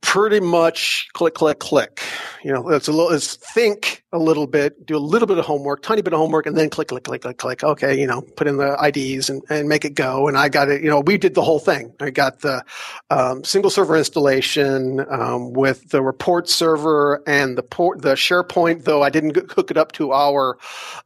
[0.00, 2.02] pretty much click, click, click.
[2.44, 5.44] You know, it's a little, it's think a little bit, do a little bit of
[5.44, 7.64] homework, tiny bit of homework, and then click, click, click, click, click.
[7.64, 10.28] Okay, you know, put in the IDs and, and make it go.
[10.28, 10.82] And I got it.
[10.82, 11.92] You know, we did the whole thing.
[12.00, 12.64] I got the
[13.10, 18.84] um, single server installation um, with the report server and the port, the SharePoint.
[18.84, 20.56] Though I didn't hook it up to our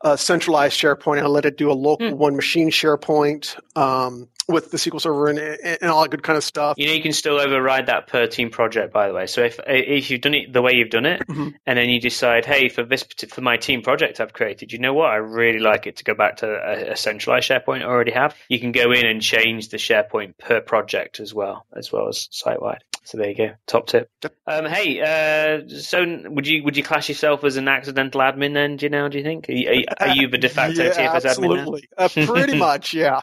[0.02, 2.18] uh, centralized SharePoint, I let it do a local Hmm.
[2.18, 6.44] one machine SharePoint um, with the SQL Server and, and all that good kind of
[6.44, 6.74] stuff.
[6.78, 9.26] You know, you can still override that per team project, by the way.
[9.26, 11.54] So if if you've done it the way you've done it, Mhm.
[11.66, 14.92] and then you decide, hey, for this for my team project I've created, you know
[14.94, 15.10] what?
[15.10, 18.34] I really like it to go back to a, a centralized SharePoint I already have.
[18.48, 22.28] You can go in and change the SharePoint per project as well, as well as
[22.30, 22.82] site wide.
[23.02, 24.10] So there you go, top tip.
[24.46, 28.76] Um, hey, uh, so would you would you class yourself as an accidental admin then?
[28.76, 29.08] Do you know?
[29.08, 31.82] Do you think are you, are you the de facto yeah, TFS absolutely.
[31.82, 31.84] admin?
[31.96, 33.20] Absolutely, uh, pretty much, yeah.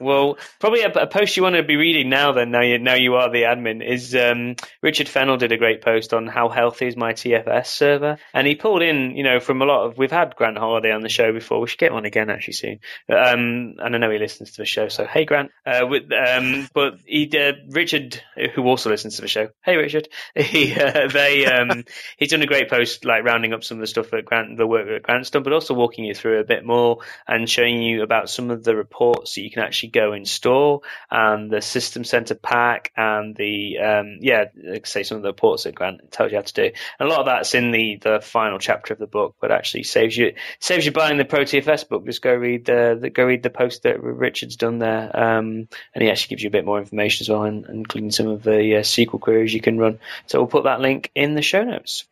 [0.00, 2.32] well, probably a, a, post you want to be reading now.
[2.32, 3.84] Then now you now you are the admin.
[3.84, 8.18] Is um, Richard Fennell did a great post on how healthy is my TFS server,
[8.32, 11.02] and he pulled in you know from a lot of we've had Grant Holliday on
[11.02, 11.60] the show before.
[11.60, 12.78] We should get one again actually soon.
[13.10, 15.50] Um, and I know he listens to the show, so hey Grant.
[15.66, 18.22] Uh, with um, but he did Richard,
[18.54, 19.48] who also listens to the show.
[19.62, 21.84] Hey Richard, he uh, they um,
[22.16, 24.66] he's done a great post like rounding up some of the stuff that Grant the
[24.66, 28.02] work that Grant's done, but also walking you through a bit more and showing you
[28.02, 32.34] about some of the reports that you can actually go install and the System Center
[32.34, 36.38] pack and the um, yeah, like say some of the reports that Grant tells you
[36.38, 36.70] how to do.
[36.98, 39.82] And a lot of that's in the the final chapter of the book, but actually
[39.82, 42.06] saves you saves you buying the Pro ProTFS book.
[42.06, 46.02] Just go read the, the go read the post that Richard's done there, um, and
[46.02, 48.76] he actually gives you a bit more information as well, and, including some of the
[48.76, 49.98] uh, SQL queries you can run.
[50.26, 52.04] So we'll put that link in the show notes.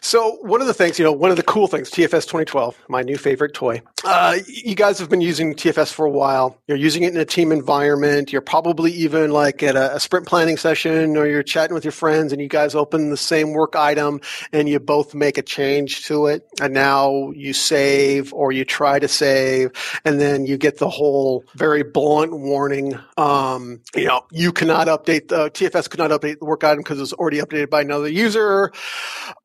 [0.00, 3.02] So one of the things, you know, one of the cool things, TFS 2012, my
[3.02, 3.82] new favorite toy.
[4.04, 6.58] Uh, you guys have been using TFS for a while.
[6.66, 8.32] You're using it in a team environment.
[8.32, 11.92] You're probably even like at a, a sprint planning session, or you're chatting with your
[11.92, 14.20] friends, and you guys open the same work item,
[14.52, 18.98] and you both make a change to it, and now you save or you try
[18.98, 19.70] to save,
[20.04, 22.98] and then you get the whole very blunt warning.
[23.16, 27.00] Um, you know, you cannot update the TFS could not update the work item because
[27.00, 28.72] it's already updated by another user.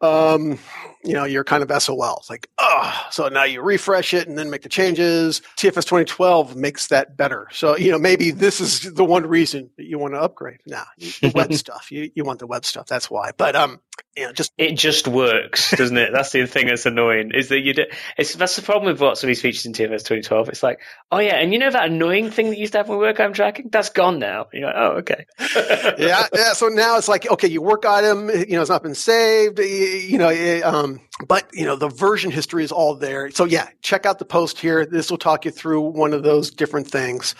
[0.01, 0.59] Um,
[1.07, 2.17] you know, you're kind of SOL.
[2.19, 5.41] It's like, oh, so now you refresh it and then make the changes.
[5.55, 7.47] TFS 2012 makes that better.
[7.53, 10.59] So, you know, maybe this is the one reason that you want to upgrade.
[10.67, 11.91] Nah, the web stuff.
[11.93, 12.87] You, you want the web stuff.
[12.87, 13.31] That's why.
[13.37, 13.79] But, um,
[14.15, 16.09] you know, just it just works, doesn't it?
[16.11, 17.85] That's the thing that's annoying is that you do.
[18.17, 20.49] It's that's the problem with lots of these features in TFS 2012.
[20.49, 20.79] It's like,
[21.11, 23.33] oh yeah, and you know that annoying thing that used to have with work item
[23.33, 24.47] tracking, that's gone now.
[24.51, 25.25] You're like, oh okay.
[25.99, 26.53] yeah, yeah.
[26.53, 29.59] So now it's like, okay, your work item, you know, it's not been saved.
[29.59, 30.96] You know, it, um,
[31.27, 33.31] but you know, the version history is all there.
[33.31, 34.85] So yeah, check out the post here.
[34.85, 37.35] This will talk you through one of those different things.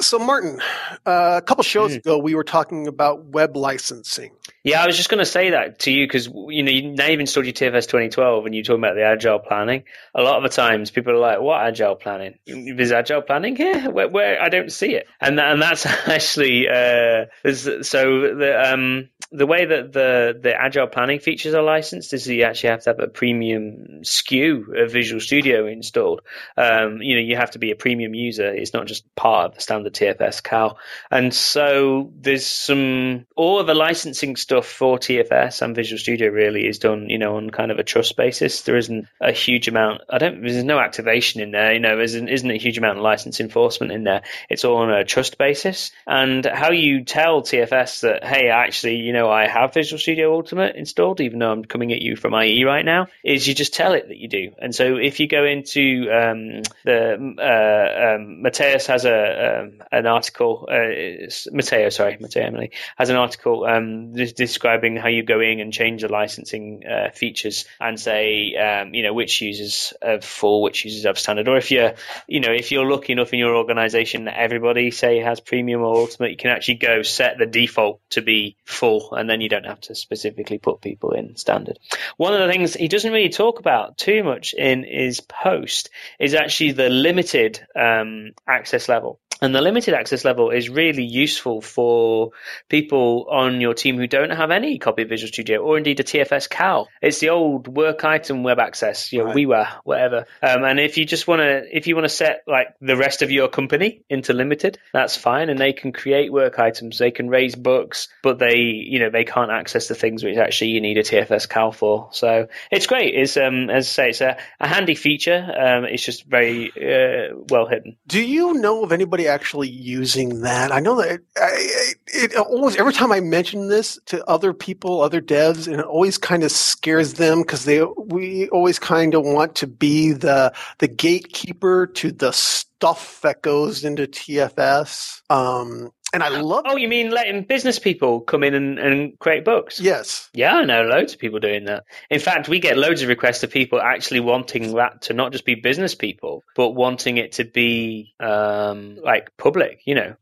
[0.00, 0.60] So, Martin,
[1.06, 1.98] uh, a couple shows mm.
[1.98, 4.32] ago, we were talking about web licensing.
[4.64, 7.06] Yeah, I was just going to say that to you because you know you now
[7.06, 9.84] you've installed your TFS 2012 and you're talking about the agile planning.
[10.14, 12.38] A lot of the times, people are like, "What agile planning?
[12.46, 13.88] Is agile planning here?
[13.90, 19.08] Where, where I don't see it." And that, and that's actually uh, so the um,
[19.30, 22.90] the way that the the agile planning features are licensed is you actually have to
[22.90, 26.22] have a premium SKU of Visual Studio installed.
[26.56, 28.48] Um, you know, you have to be a premium user.
[28.48, 30.78] It's not just part of the standard TFS cal.
[31.10, 36.66] And so there's some all of the licensing stuff for TFS and Visual Studio really
[36.66, 38.62] is done, you know, on kind of a trust basis.
[38.62, 40.02] There isn't a huge amount.
[40.08, 40.40] I don't.
[40.40, 41.74] There's no activation in there.
[41.74, 44.22] You know, isn't, isn't a huge amount of license enforcement in there.
[44.48, 45.90] It's all on a trust basis.
[46.06, 50.76] And how you tell TFS that, hey, actually, you know, I have Visual Studio Ultimate
[50.76, 53.94] installed, even though I'm coming at you from IE right now, is you just tell
[53.94, 54.52] it that you do.
[54.58, 60.06] And so if you go into um, the uh, um, Mateus has a um, an
[60.06, 60.68] article.
[60.70, 65.72] Uh, Matteo, sorry, Matteo Emili has an article um, describing how you go in and
[65.72, 70.84] change the licensing uh, features and say, um, you know, which users have full, which
[70.84, 71.94] users have standard, or if you're,
[72.26, 75.96] you know, if you're lucky enough in your organization that everybody say has premium or
[75.96, 79.66] ultimate, you can actually go set the default to be full, and then you don't
[79.66, 81.78] have to specifically put people in standard.
[82.16, 86.34] One of the things he doesn't really talk about too much in his post is
[86.34, 89.20] actually the limited um, access level.
[89.40, 92.32] And the limited access level is really useful for
[92.68, 96.02] people on your team who don't have any copy of Visual Studio or indeed a
[96.02, 96.88] TFS CAL.
[97.00, 99.36] It's the old work item web access, you know, right.
[99.36, 100.26] WIWA, whatever.
[100.42, 103.22] Um, and if you just want to, if you want to set like the rest
[103.22, 105.50] of your company into limited, that's fine.
[105.50, 106.98] And they can create work items.
[106.98, 110.70] They can raise books, but they, you know, they can't access the things which actually
[110.70, 112.08] you need a TFS CAL for.
[112.10, 113.14] So it's great.
[113.14, 115.36] It's, um, as I say, it's a, a handy feature.
[115.36, 117.96] Um, it's just very uh, well hidden.
[118.06, 120.72] Do you know of anybody actually using that.
[120.72, 125.20] I know that I, it always every time I mention this to other people, other
[125.20, 129.54] devs, and it always kind of scares them because they we always kind of want
[129.56, 135.22] to be the the gatekeeper to the stuff that goes into TFS.
[135.30, 136.64] Um, and I love.
[136.66, 139.80] Oh, you mean letting business people come in and, and create books?
[139.80, 140.30] Yes.
[140.32, 141.84] Yeah, I know loads of people doing that.
[142.10, 145.44] In fact, we get loads of requests of people actually wanting that to not just
[145.44, 150.16] be business people, but wanting it to be um, like public, you know,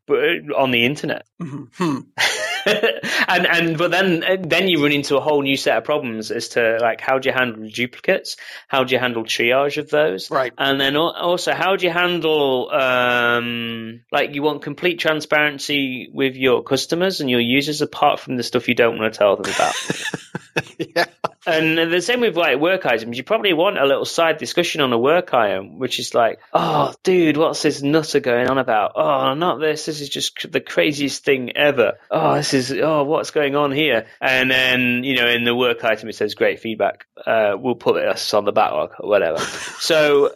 [0.57, 1.27] on the internet.
[1.41, 2.01] Mm-hmm.
[3.29, 6.49] And and but then then you run into a whole new set of problems as
[6.51, 8.37] to like how do you handle duplicates,
[8.69, 10.53] how do you handle triage of those, right?
[10.57, 16.63] And then also how do you handle um, like you want complete transparency with your
[16.63, 19.75] customers and your users apart from the stuff you don't want to tell them about.
[20.79, 21.07] yeah.
[21.47, 23.17] And the same with like work items.
[23.17, 26.93] You probably want a little side discussion on a work item, which is like, oh,
[27.05, 28.93] dude, what's this nutter going on about?
[28.97, 29.87] Oh, not this.
[29.87, 31.99] This is just the craziest thing ever.
[32.11, 34.07] Oh, this is, oh, what's going on here?
[34.21, 37.07] And then, you know, in the work item, it says great feedback.
[37.25, 39.39] Uh, we'll put this on the backlog or whatever.
[39.79, 40.33] so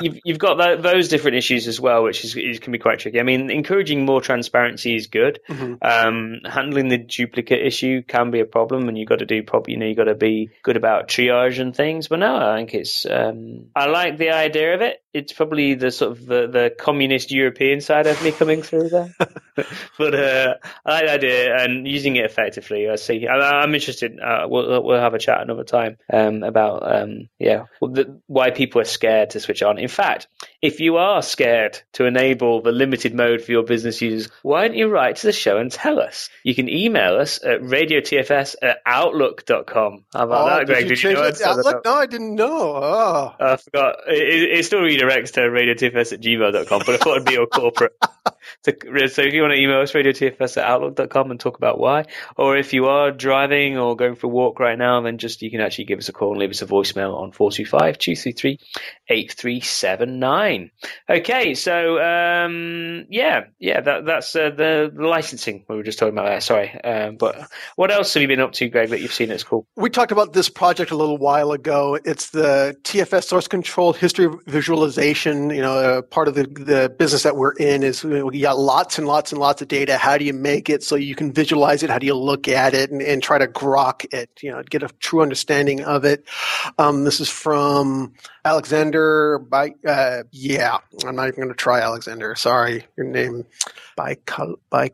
[0.00, 3.00] you've, you've got that, those different issues as well, which is, is, can be quite
[3.00, 3.20] tricky.
[3.20, 5.40] I mean, encouraging more transparency is good.
[5.46, 5.74] Mm-hmm.
[5.82, 9.72] Um, handling the duplicate issue can be a problem and you've got to do probably,
[9.72, 12.08] you know, you've got to be good about triage and things.
[12.08, 13.06] But no, I think it's.
[13.06, 15.02] Um, I like the idea of it.
[15.12, 19.14] It's probably the sort of the, the communist European side of me coming through there.
[19.98, 20.54] but uh,
[20.84, 22.88] I like the idea and using it effectively.
[22.88, 23.26] I see.
[23.26, 24.18] I, am interested.
[24.18, 28.80] Uh, we'll we'll have a chat another time um, about um, yeah the, why people
[28.80, 29.78] are scared to switch on.
[29.78, 30.26] In fact,
[30.64, 34.78] if you are scared to enable the limited mode for your business users, why don't
[34.78, 36.30] you write to the show and tell us?
[36.42, 40.04] You can email us at radiotfs at outlook.com.
[40.14, 40.88] How about oh, that, Greg?
[40.88, 41.84] Did you, you know that Outlook?
[41.84, 42.76] No, I didn't know.
[42.76, 43.34] Oh.
[43.38, 43.96] I forgot.
[44.08, 47.92] It, it, still redirects to radiotfs at gmail.com, but I thought it'd be your corporate.
[48.62, 48.72] so,
[49.22, 52.04] if you want to email us, radiotfs at outlook.com and talk about why,
[52.36, 55.50] or if you are driving or going for a walk right now, then just you
[55.50, 58.58] can actually give us a call and leave us a voicemail on 425 233
[59.08, 60.70] 8379.
[61.08, 66.26] Okay, so um, yeah, yeah, that, that's uh, the, licensing we were just talking about
[66.26, 66.40] there.
[66.40, 69.44] Sorry, um, but what else have you been up to, Greg, that you've seen that's
[69.44, 69.66] cool?
[69.76, 71.98] We talked about this project a little while ago.
[72.04, 75.50] It's the TFS source control history visualization.
[75.50, 78.04] You know, uh, part of the, the business that we're in is
[78.34, 79.96] you got lots and lots and lots of data.
[79.96, 81.90] How do you make it so you can visualize it?
[81.90, 84.30] How do you look at it and, and try to grok it?
[84.42, 86.24] You know, get a true understanding of it.
[86.78, 88.14] Um, this is from
[88.44, 92.34] Alexander by uh, yeah, I'm not even going to try Alexander.
[92.34, 93.46] Sorry, your name
[93.96, 94.16] by
[94.70, 94.90] by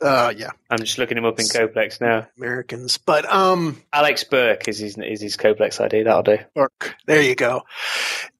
[0.00, 0.50] uh, yeah.
[0.70, 2.26] I'm just looking him up in CodePlex now.
[2.36, 6.02] Americans, but um, Alex Burke is his is his CodePlex ID.
[6.02, 6.38] That'll do.
[6.54, 7.64] Burke, there you go.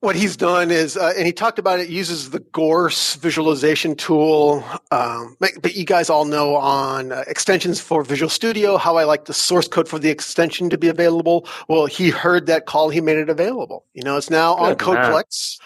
[0.00, 1.88] What he's done is, uh, and he talked about it.
[1.88, 4.64] Uses the Gource visualization tool.
[4.90, 9.24] Um, but you guys all know on uh, extensions for Visual Studio how I like
[9.24, 11.48] the source code for the extension to be available.
[11.66, 12.90] Well, he heard that call.
[12.90, 13.84] He made it available.
[13.94, 15.58] You know, it's now Good on CodePlex.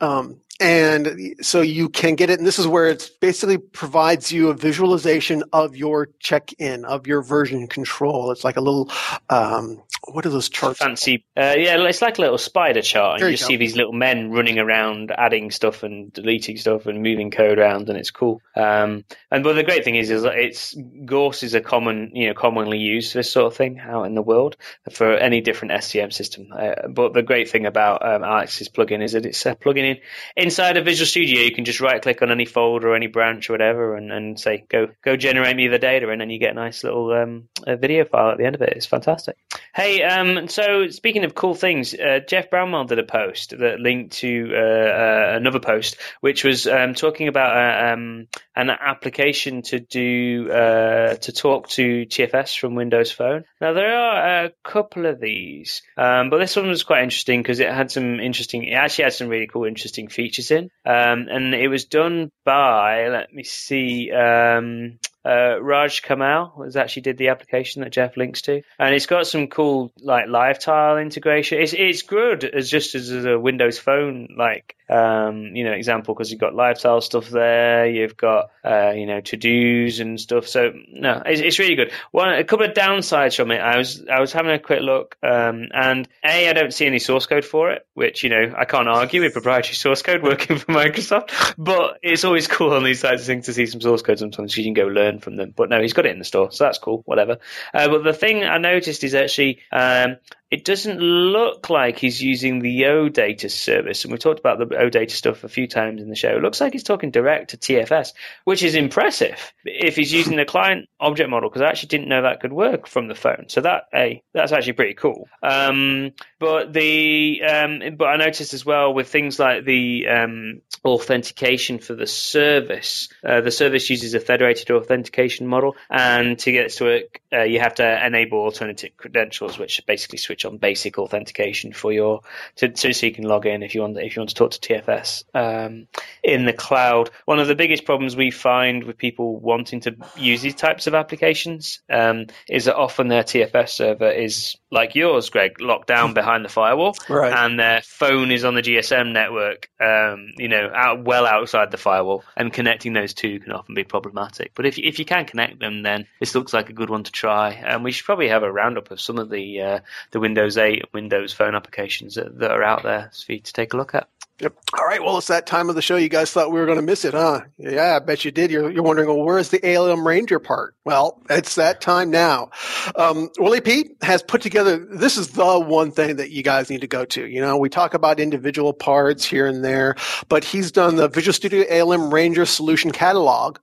[0.00, 2.38] Um, and so you can get it.
[2.38, 7.22] And this is where it basically provides you a visualization of your check-in, of your
[7.22, 8.30] version control.
[8.30, 8.90] It's like a little,
[9.30, 10.78] um, what are those charts?
[10.78, 11.24] Fancy.
[11.36, 13.20] Uh, yeah, it's like a little spider chart.
[13.20, 17.02] And you, you see these little men running around, adding stuff and deleting stuff and
[17.02, 18.42] moving code around, and it's cool.
[18.54, 22.28] Um, and but the great thing is, is that it's Gource is a common, you
[22.28, 24.56] know, commonly used this sort of thing out in the world
[24.92, 26.48] for any different SCM system.
[26.52, 30.00] Uh, but the great thing about um, Alex's plugin is that it's a plugin
[30.36, 31.42] in inside of Visual Studio.
[31.42, 34.38] You can just right click on any folder or any branch or whatever, and, and
[34.38, 37.48] say go go generate me the data, and then you get a nice little um,
[37.64, 38.72] a video file at the end of it.
[38.74, 39.36] It's fantastic.
[39.72, 44.14] Hey, um, so speaking of cool things, uh, Jeff Bramwell did a post that linked
[44.14, 48.26] to uh, uh, another post, which was um, talking about uh, um,
[48.60, 53.44] an application to do uh, to talk to TFS from Windows Phone.
[53.60, 57.60] Now there are a couple of these, um, but this one was quite interesting because
[57.60, 58.64] it had some interesting.
[58.64, 63.08] It actually had some really cool, interesting features in, um, and it was done by.
[63.08, 64.10] Let me see.
[64.12, 69.06] Um, uh, Raj Kamal has actually did the application that Jeff links to, and it's
[69.06, 71.60] got some cool like live tile integration.
[71.60, 76.30] It's it's good as just as a Windows Phone like um, you know example because
[76.30, 77.86] you've got live tile stuff there.
[77.86, 80.48] You've got uh, you know to dos and stuff.
[80.48, 81.92] So no, it's, it's really good.
[82.12, 83.58] One a couple of downsides from it.
[83.58, 86.98] I was I was having a quick look, um, and a I don't see any
[86.98, 90.58] source code for it, which you know I can't argue with proprietary source code working
[90.58, 91.54] for Microsoft.
[91.58, 94.56] But it's always cool on these sites of things to see some source code sometimes
[94.56, 95.52] you can go learn from them.
[95.56, 97.02] But no, he's got it in the store, so that's cool.
[97.06, 97.38] Whatever.
[97.74, 100.16] Uh, but the thing I noticed is actually um,
[100.50, 104.04] it doesn't look like he's using the OData service.
[104.04, 106.36] And we've talked about the OData stuff a few times in the show.
[106.36, 110.44] It looks like he's talking direct to TFS, which is impressive if he's using the
[110.44, 113.44] client object model, because I actually didn't know that could work from the phone.
[113.48, 115.28] So that, a that's actually pretty cool.
[115.40, 121.78] Um, but the, um, but I noticed as well with things like the, um, authentication
[121.78, 125.76] for the service, uh, the service uses a federated authentication model.
[125.88, 130.18] And to get it to work, uh, you have to enable alternative credentials, which basically
[130.18, 132.20] switch switch on basic authentication for your
[132.56, 134.50] to, so, so you can log in if you want if you want to talk
[134.52, 135.86] to TFS um,
[136.22, 137.10] in the cloud.
[137.24, 140.94] One of the biggest problems we find with people wanting to use these types of
[140.94, 146.44] applications um, is that often their TFS server is like yours, Greg, locked down behind
[146.44, 147.32] the firewall, Right.
[147.32, 151.76] and their phone is on the GSM network, um, you know, out well outside the
[151.76, 154.52] firewall, and connecting those two can often be problematic.
[154.54, 157.12] But if if you can connect them, then this looks like a good one to
[157.12, 157.50] try.
[157.52, 159.80] And we should probably have a roundup of some of the uh,
[160.12, 163.52] the Windows 8 and Windows Phone applications that, that are out there for you to
[163.52, 164.08] take a look at.
[164.40, 164.56] Yep.
[164.78, 165.02] All right.
[165.02, 165.96] Well, it's that time of the show.
[165.96, 167.42] You guys thought we were going to miss it, huh?
[167.58, 168.50] Yeah, I bet you did.
[168.50, 170.74] You're, you're wondering, well, where's the ALM Ranger part?
[170.84, 172.50] Well, it's that time now.
[172.96, 174.78] Um, Willie Pete has put together.
[174.78, 177.26] This is the one thing that you guys need to go to.
[177.26, 179.96] You know, we talk about individual parts here and there,
[180.30, 183.58] but he's done the Visual Studio ALM Ranger Solution Catalog.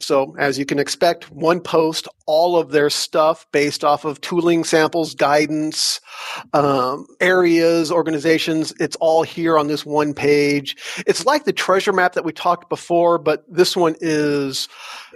[0.00, 4.64] So, as you can expect, one post, all of their stuff based off of tooling
[4.64, 6.00] samples, guidance,
[6.52, 8.72] um, areas, organizations.
[8.80, 10.76] It's all here on this one page.
[11.06, 14.68] It's like the treasure map that we talked before, but this one is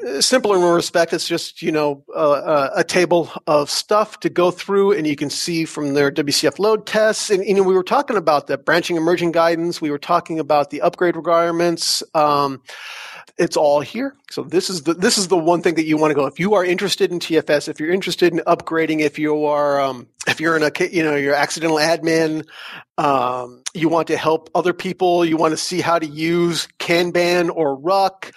[0.07, 1.13] uh, simpler in respect.
[1.13, 5.31] It's just, you know, uh, a table of stuff to go through and you can
[5.31, 7.31] see from their WCF load tests.
[7.31, 9.81] And, you know, we were talking about the branching emerging guidance.
[9.81, 12.03] We were talking about the upgrade requirements.
[12.15, 12.63] Um,
[13.39, 14.15] it's all here.
[14.31, 16.27] So this is the this is the one thing that you want to go.
[16.27, 20.07] If you are interested in TFS, if you're interested in upgrading, if you are um,
[20.27, 22.47] if you're in a you know you're accidental admin,
[22.99, 27.51] um, you want to help other people, you want to see how to use Kanban
[27.55, 28.33] or Ruck,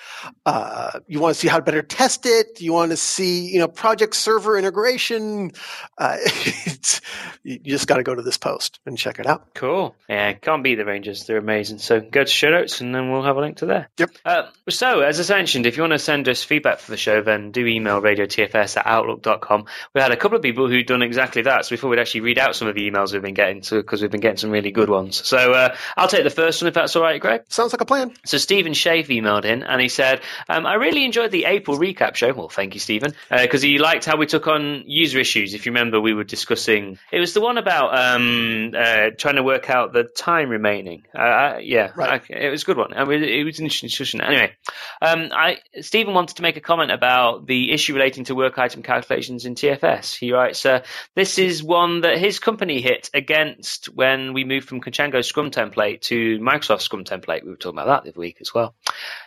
[0.46, 3.60] uh, you want to see how to better test it, you want to see you
[3.60, 5.52] know project server integration.
[5.98, 7.02] Uh, it's,
[7.44, 9.54] you just got to go to this post and check it out.
[9.54, 9.96] Cool.
[10.08, 11.26] Yeah, can't beat the Rangers.
[11.26, 11.80] They're amazing.
[11.80, 13.90] So go to show notes and then we'll have a link to there.
[13.98, 14.10] Yep.
[14.26, 17.22] Uh, so, as I mentioned, if you want to send us feedback for the show,
[17.22, 19.66] then do email radiotfs at outlook.com.
[19.94, 21.66] We had a couple of people who'd done exactly that.
[21.66, 24.02] So we thought we'd actually read out some of the emails we've been getting because
[24.02, 25.26] we've been getting some really good ones.
[25.30, 27.44] So uh, I'll take the first one if that's all right, Greg.
[27.50, 28.14] Sounds like a plan.
[28.26, 32.16] So Stephen Schaaf emailed in and he said, um, I really enjoyed the April recap
[32.16, 32.34] show.
[32.34, 35.54] Well, thank you, Stephen, because uh, he liked how we took on user issues.
[35.54, 39.44] If you remember, we were discussing, it was the one about um, uh, trying to
[39.44, 41.04] work out the time remaining.
[41.14, 42.24] Uh, yeah, Right.
[42.28, 42.94] I, it was a good one.
[42.94, 44.22] I mean, it was an interesting discussion.
[44.22, 44.54] Anyway,
[45.02, 48.82] um, I, Stephen wanted to make a comment about the issue relating to work item
[48.82, 50.16] calculations in TFS.
[50.16, 50.84] He writes, uh,
[51.16, 56.02] this is one that his company hit against when we moved from Conchango Scrum template
[56.02, 57.44] to Microsoft Scrum template.
[57.44, 58.76] We were talking about that the other week as well.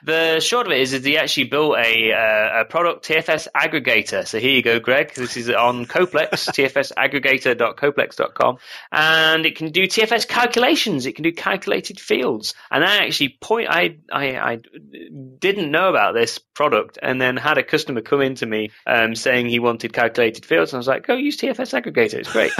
[0.04, 4.26] The short of it is, is he actually built a, uh, a product TFS aggregator.
[4.26, 5.14] So here you go, Greg.
[5.14, 8.58] This is on CodePlex, tfsaggregator.codeplex.com,
[8.90, 11.06] and it can do TFS calculations.
[11.06, 12.54] It can do calculated fields.
[12.70, 14.58] And I actually point, I, I, I
[15.38, 19.46] didn't know about this product, and then had a customer come into me um, saying
[19.46, 22.14] he wanted calculated fields, and I was like, "Go use TFS aggregator.
[22.14, 22.52] It's great."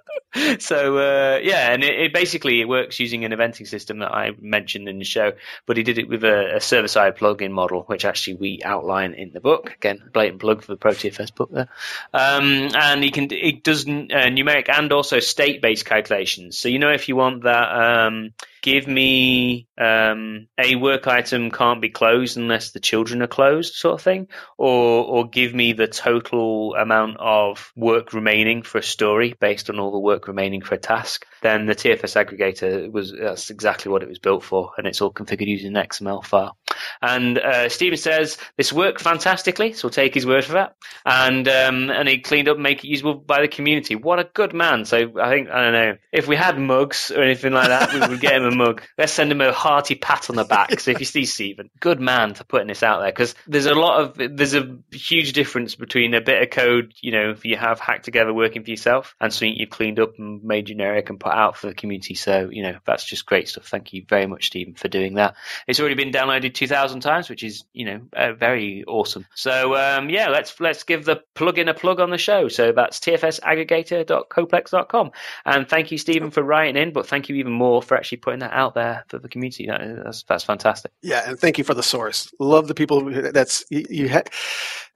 [0.58, 4.32] so uh, yeah, and it, it basically it works using an eventing system that I
[4.40, 5.32] mentioned in the show,
[5.66, 9.32] but he did it with a, a server-side plugin model, which actually we outline in
[9.32, 9.72] the book.
[9.76, 11.68] Again, blatant plug for the ProTFS book there.
[12.12, 16.58] Um, and he can it does uh, numeric and also state-based calculations.
[16.58, 17.72] So you know if you want that.
[17.72, 18.32] Um,
[18.66, 23.94] give me um, a work item can't be closed unless the children are closed, sort
[23.94, 24.26] of thing,
[24.58, 29.78] or or give me the total amount of work remaining for a story based on
[29.78, 31.26] all the work remaining for a task.
[31.46, 35.12] Then the TFS aggregator was that's exactly what it was built for, and it's all
[35.12, 36.56] configured using an XML file.
[37.00, 40.74] And uh, Stephen says this worked fantastically, so we'll take his word for that.
[41.04, 43.94] And um, and he cleaned up, make it usable by the community.
[43.94, 44.86] What a good man!
[44.86, 48.00] So I think I don't know if we had mugs or anything like that, we
[48.00, 48.82] would get him a mug.
[48.98, 50.80] Let's send him a hearty pat on the back.
[50.80, 53.74] So if you see Stephen, good man for putting this out there because there's a
[53.74, 57.56] lot of there's a huge difference between a bit of code you know if you
[57.56, 61.20] have hacked together working for yourself and something you've cleaned up and made generic and
[61.20, 62.14] put out for the community.
[62.14, 63.68] So you know that's just great stuff.
[63.68, 65.36] Thank you very much, Stephen, for doing that.
[65.66, 69.26] It's already been downloaded 2,000 times, which is you know uh, very awesome.
[69.34, 72.48] So um, yeah, let's let's give the plugin a plug on the show.
[72.48, 75.10] So that's tfsaggregator.codeplex.com.
[75.44, 78.40] And thank you, Stephen, for writing in, but thank you even more for actually putting
[78.40, 79.66] that out there for the community.
[79.66, 80.92] That, that's that's fantastic.
[81.02, 82.32] Yeah, and thank you for the source.
[82.40, 83.10] Love the people.
[83.32, 83.84] That's you.
[83.90, 84.22] you ha-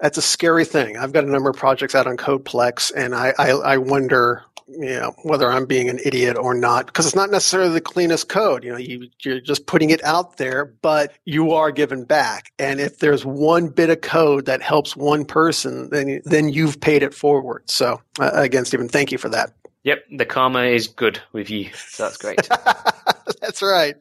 [0.00, 0.96] that's a scary thing.
[0.96, 4.44] I've got a number of projects out on CodePlex, and I I, I wonder.
[4.70, 8.28] You know whether I'm being an idiot or not, because it's not necessarily the cleanest
[8.28, 8.64] code.
[8.64, 12.52] You know, you, you're just putting it out there, but you are giving back.
[12.58, 17.02] And if there's one bit of code that helps one person, then then you've paid
[17.02, 17.68] it forward.
[17.68, 19.52] So uh, again, Stephen, thank you for that.
[19.82, 21.70] Yep, the karma is good with you.
[21.72, 22.46] So that's great.
[23.40, 23.94] That's right.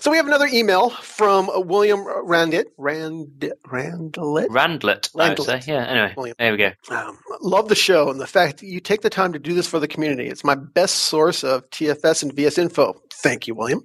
[0.00, 2.64] So we have another email from William Randit.
[2.78, 4.48] Rand Randlet.
[4.48, 5.44] Randlet.
[5.44, 5.72] Say.
[5.72, 5.84] Yeah.
[5.84, 6.36] Anyway, William.
[6.38, 6.72] there we go.
[6.90, 9.66] Um, love the show and the fact that you take the time to do this
[9.66, 10.28] for the community.
[10.28, 13.00] It's my best source of TFS and VS info.
[13.12, 13.82] Thank you, William.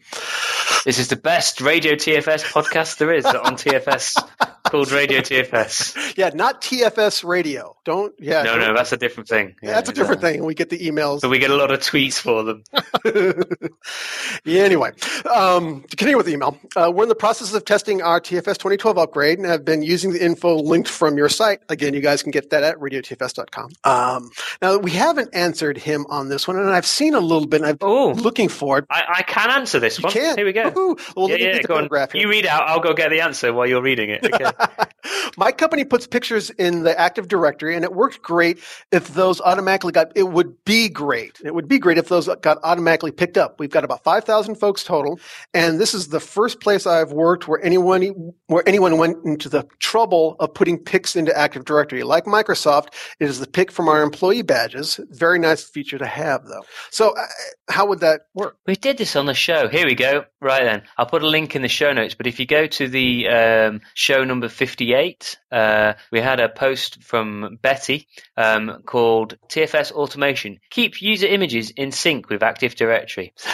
[0.85, 4.15] This is the best Radio TFS podcast there is on TFS
[4.63, 6.15] called Radio TFS.
[6.15, 7.75] Yeah, not TFS radio.
[7.85, 8.13] Don't.
[8.19, 8.43] Yeah.
[8.43, 9.55] No, no, that's a different thing.
[9.63, 10.45] Yeah, that's a different thing.
[10.45, 11.21] We get the emails.
[11.21, 12.63] But we get a lot of tweets for them.
[14.45, 14.84] yeah, anyway,
[15.33, 18.57] um, to continue with the email, uh, we're in the process of testing our TFS
[18.57, 21.59] 2012 upgrade and have been using the info linked from your site.
[21.69, 23.71] Again, you guys can get that at radiotfs.com.
[23.83, 24.29] Um,
[24.61, 27.77] now, we haven't answered him on this one, and I've seen a little bit, and
[27.81, 28.85] I'm looking for it.
[28.89, 30.13] I, I can answer this You one.
[30.13, 30.37] can.
[30.37, 30.71] Here we go.
[30.71, 31.15] Woohoo.
[31.15, 31.89] Well, yeah, yeah, go on.
[32.13, 34.25] You read out, I'll go get the answer while you're reading it.
[34.25, 34.51] Okay.
[35.37, 38.59] My company puts pictures in the Active Directory, and it worked great
[38.91, 40.11] if those automatically got.
[40.15, 41.39] It would be great.
[41.43, 43.59] It would be great if those got automatically picked up.
[43.59, 45.19] We've got about five thousand folks total,
[45.53, 49.65] and this is the first place I've worked where anyone where anyone went into the
[49.79, 52.03] trouble of putting pics into Active Directory.
[52.03, 52.87] Like Microsoft,
[53.19, 54.99] it is the pic from our employee badges.
[55.11, 56.63] Very nice feature to have, though.
[56.91, 57.25] So, uh,
[57.69, 58.57] how would that work?
[58.67, 59.69] We did this on the show.
[59.69, 60.25] Here we go.
[60.41, 62.15] Right then, I'll put a link in the show notes.
[62.15, 67.01] But if you go to the um, show number fifty-eight, uh, we had a post
[67.01, 73.33] from Betty um, called "TFS Automation: Keep user images in sync with Active Directory."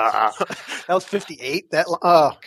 [0.86, 1.70] that was fifty-eight.
[1.70, 1.98] That oh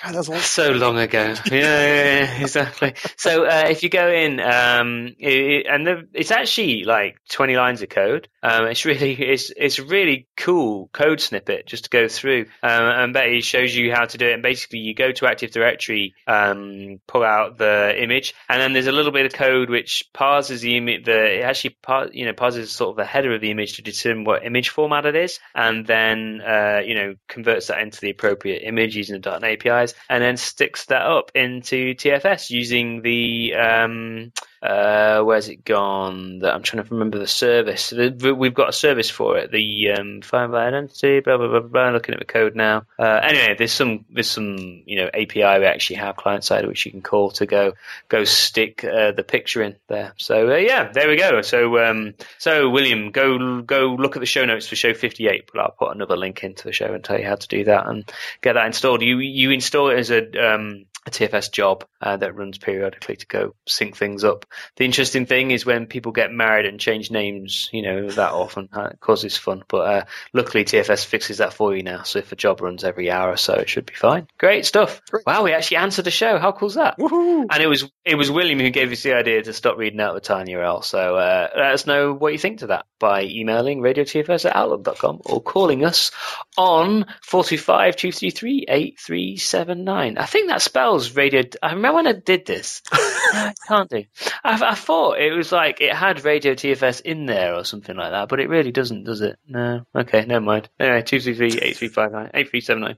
[0.01, 1.35] god, that was so long ago.
[1.51, 2.93] Yeah, yeah, yeah, exactly.
[3.17, 7.81] So uh, if you go in, um, it, and the, it's actually like twenty lines
[7.81, 8.27] of code.
[8.43, 12.41] Um, it's really it's it's a really cool code snippet just to go through.
[12.61, 14.33] Um, and Betty shows you how to do it.
[14.33, 18.87] And basically, you go to Active Directory, um, pull out the image, and then there's
[18.87, 21.05] a little bit of code which parses the image.
[21.05, 23.81] The it actually par, you know parses sort of the header of the image to
[23.81, 28.09] determine what image format it is, and then uh, you know converts that into the
[28.09, 33.53] appropriate image using the .NET APIs, and then sticks that up into TFS using the
[33.55, 34.31] um,
[34.63, 36.39] uh, where's it gone?
[36.39, 37.89] That I'm trying to remember the service.
[37.89, 39.51] The- We've got a service for it.
[39.51, 41.19] The um, Fire by Identity.
[41.19, 41.89] Blah blah blah blah.
[41.89, 42.83] Looking at the code now.
[42.97, 44.55] Uh, anyway, there's some there's some
[44.85, 47.73] you know API we actually have client side which you can call to go
[48.07, 50.13] go stick uh, the picture in there.
[50.17, 51.41] So uh, yeah, there we go.
[51.41, 55.49] So um, so William, go go look at the show notes for show 58.
[55.51, 57.87] But I'll put another link into the show and tell you how to do that
[57.87, 58.09] and
[58.41, 59.01] get that installed.
[59.01, 63.27] You you install it as a um, a TFS job uh, that runs periodically to
[63.27, 64.45] go sync things up.
[64.77, 68.69] The interesting thing is when people get married and change names, you know, that often
[68.71, 69.63] uh, causes fun.
[69.67, 72.03] But uh, luckily, TFS fixes that for you now.
[72.03, 74.27] So if a job runs every hour or so, it should be fine.
[74.37, 75.01] Great stuff.
[75.09, 75.25] Great.
[75.25, 76.37] Wow, we actually answered the show.
[76.39, 76.97] How cool's that?
[76.97, 77.47] Woohoo!
[77.49, 80.13] And it was it was William who gave us the idea to stop reading out
[80.13, 80.83] the tiny URL.
[80.83, 85.21] So uh, let us know what you think to that by emailing radiotfs at outlook.com
[85.25, 86.11] or calling us
[86.57, 90.17] on 425 233 8379.
[90.17, 91.43] I think that spells radio.
[91.61, 92.81] I remember when I did this.
[92.91, 94.03] I can't do.
[94.43, 98.11] I, I thought it was like it had Radio TFS in there or something like
[98.11, 99.37] that, but it really doesn't, does it?
[99.47, 99.85] No.
[99.95, 100.69] Okay, never mind.
[100.79, 102.97] Anyway, 233 8359 8379.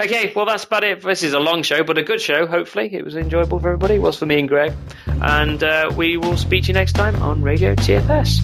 [0.00, 1.02] Okay, well, that's about it.
[1.02, 2.92] This is a long show, but a good show, hopefully.
[2.92, 3.94] It was enjoyable for everybody.
[3.94, 4.72] It was for me and Greg.
[5.06, 8.42] And uh, we will speak to you next time on Radio TFS.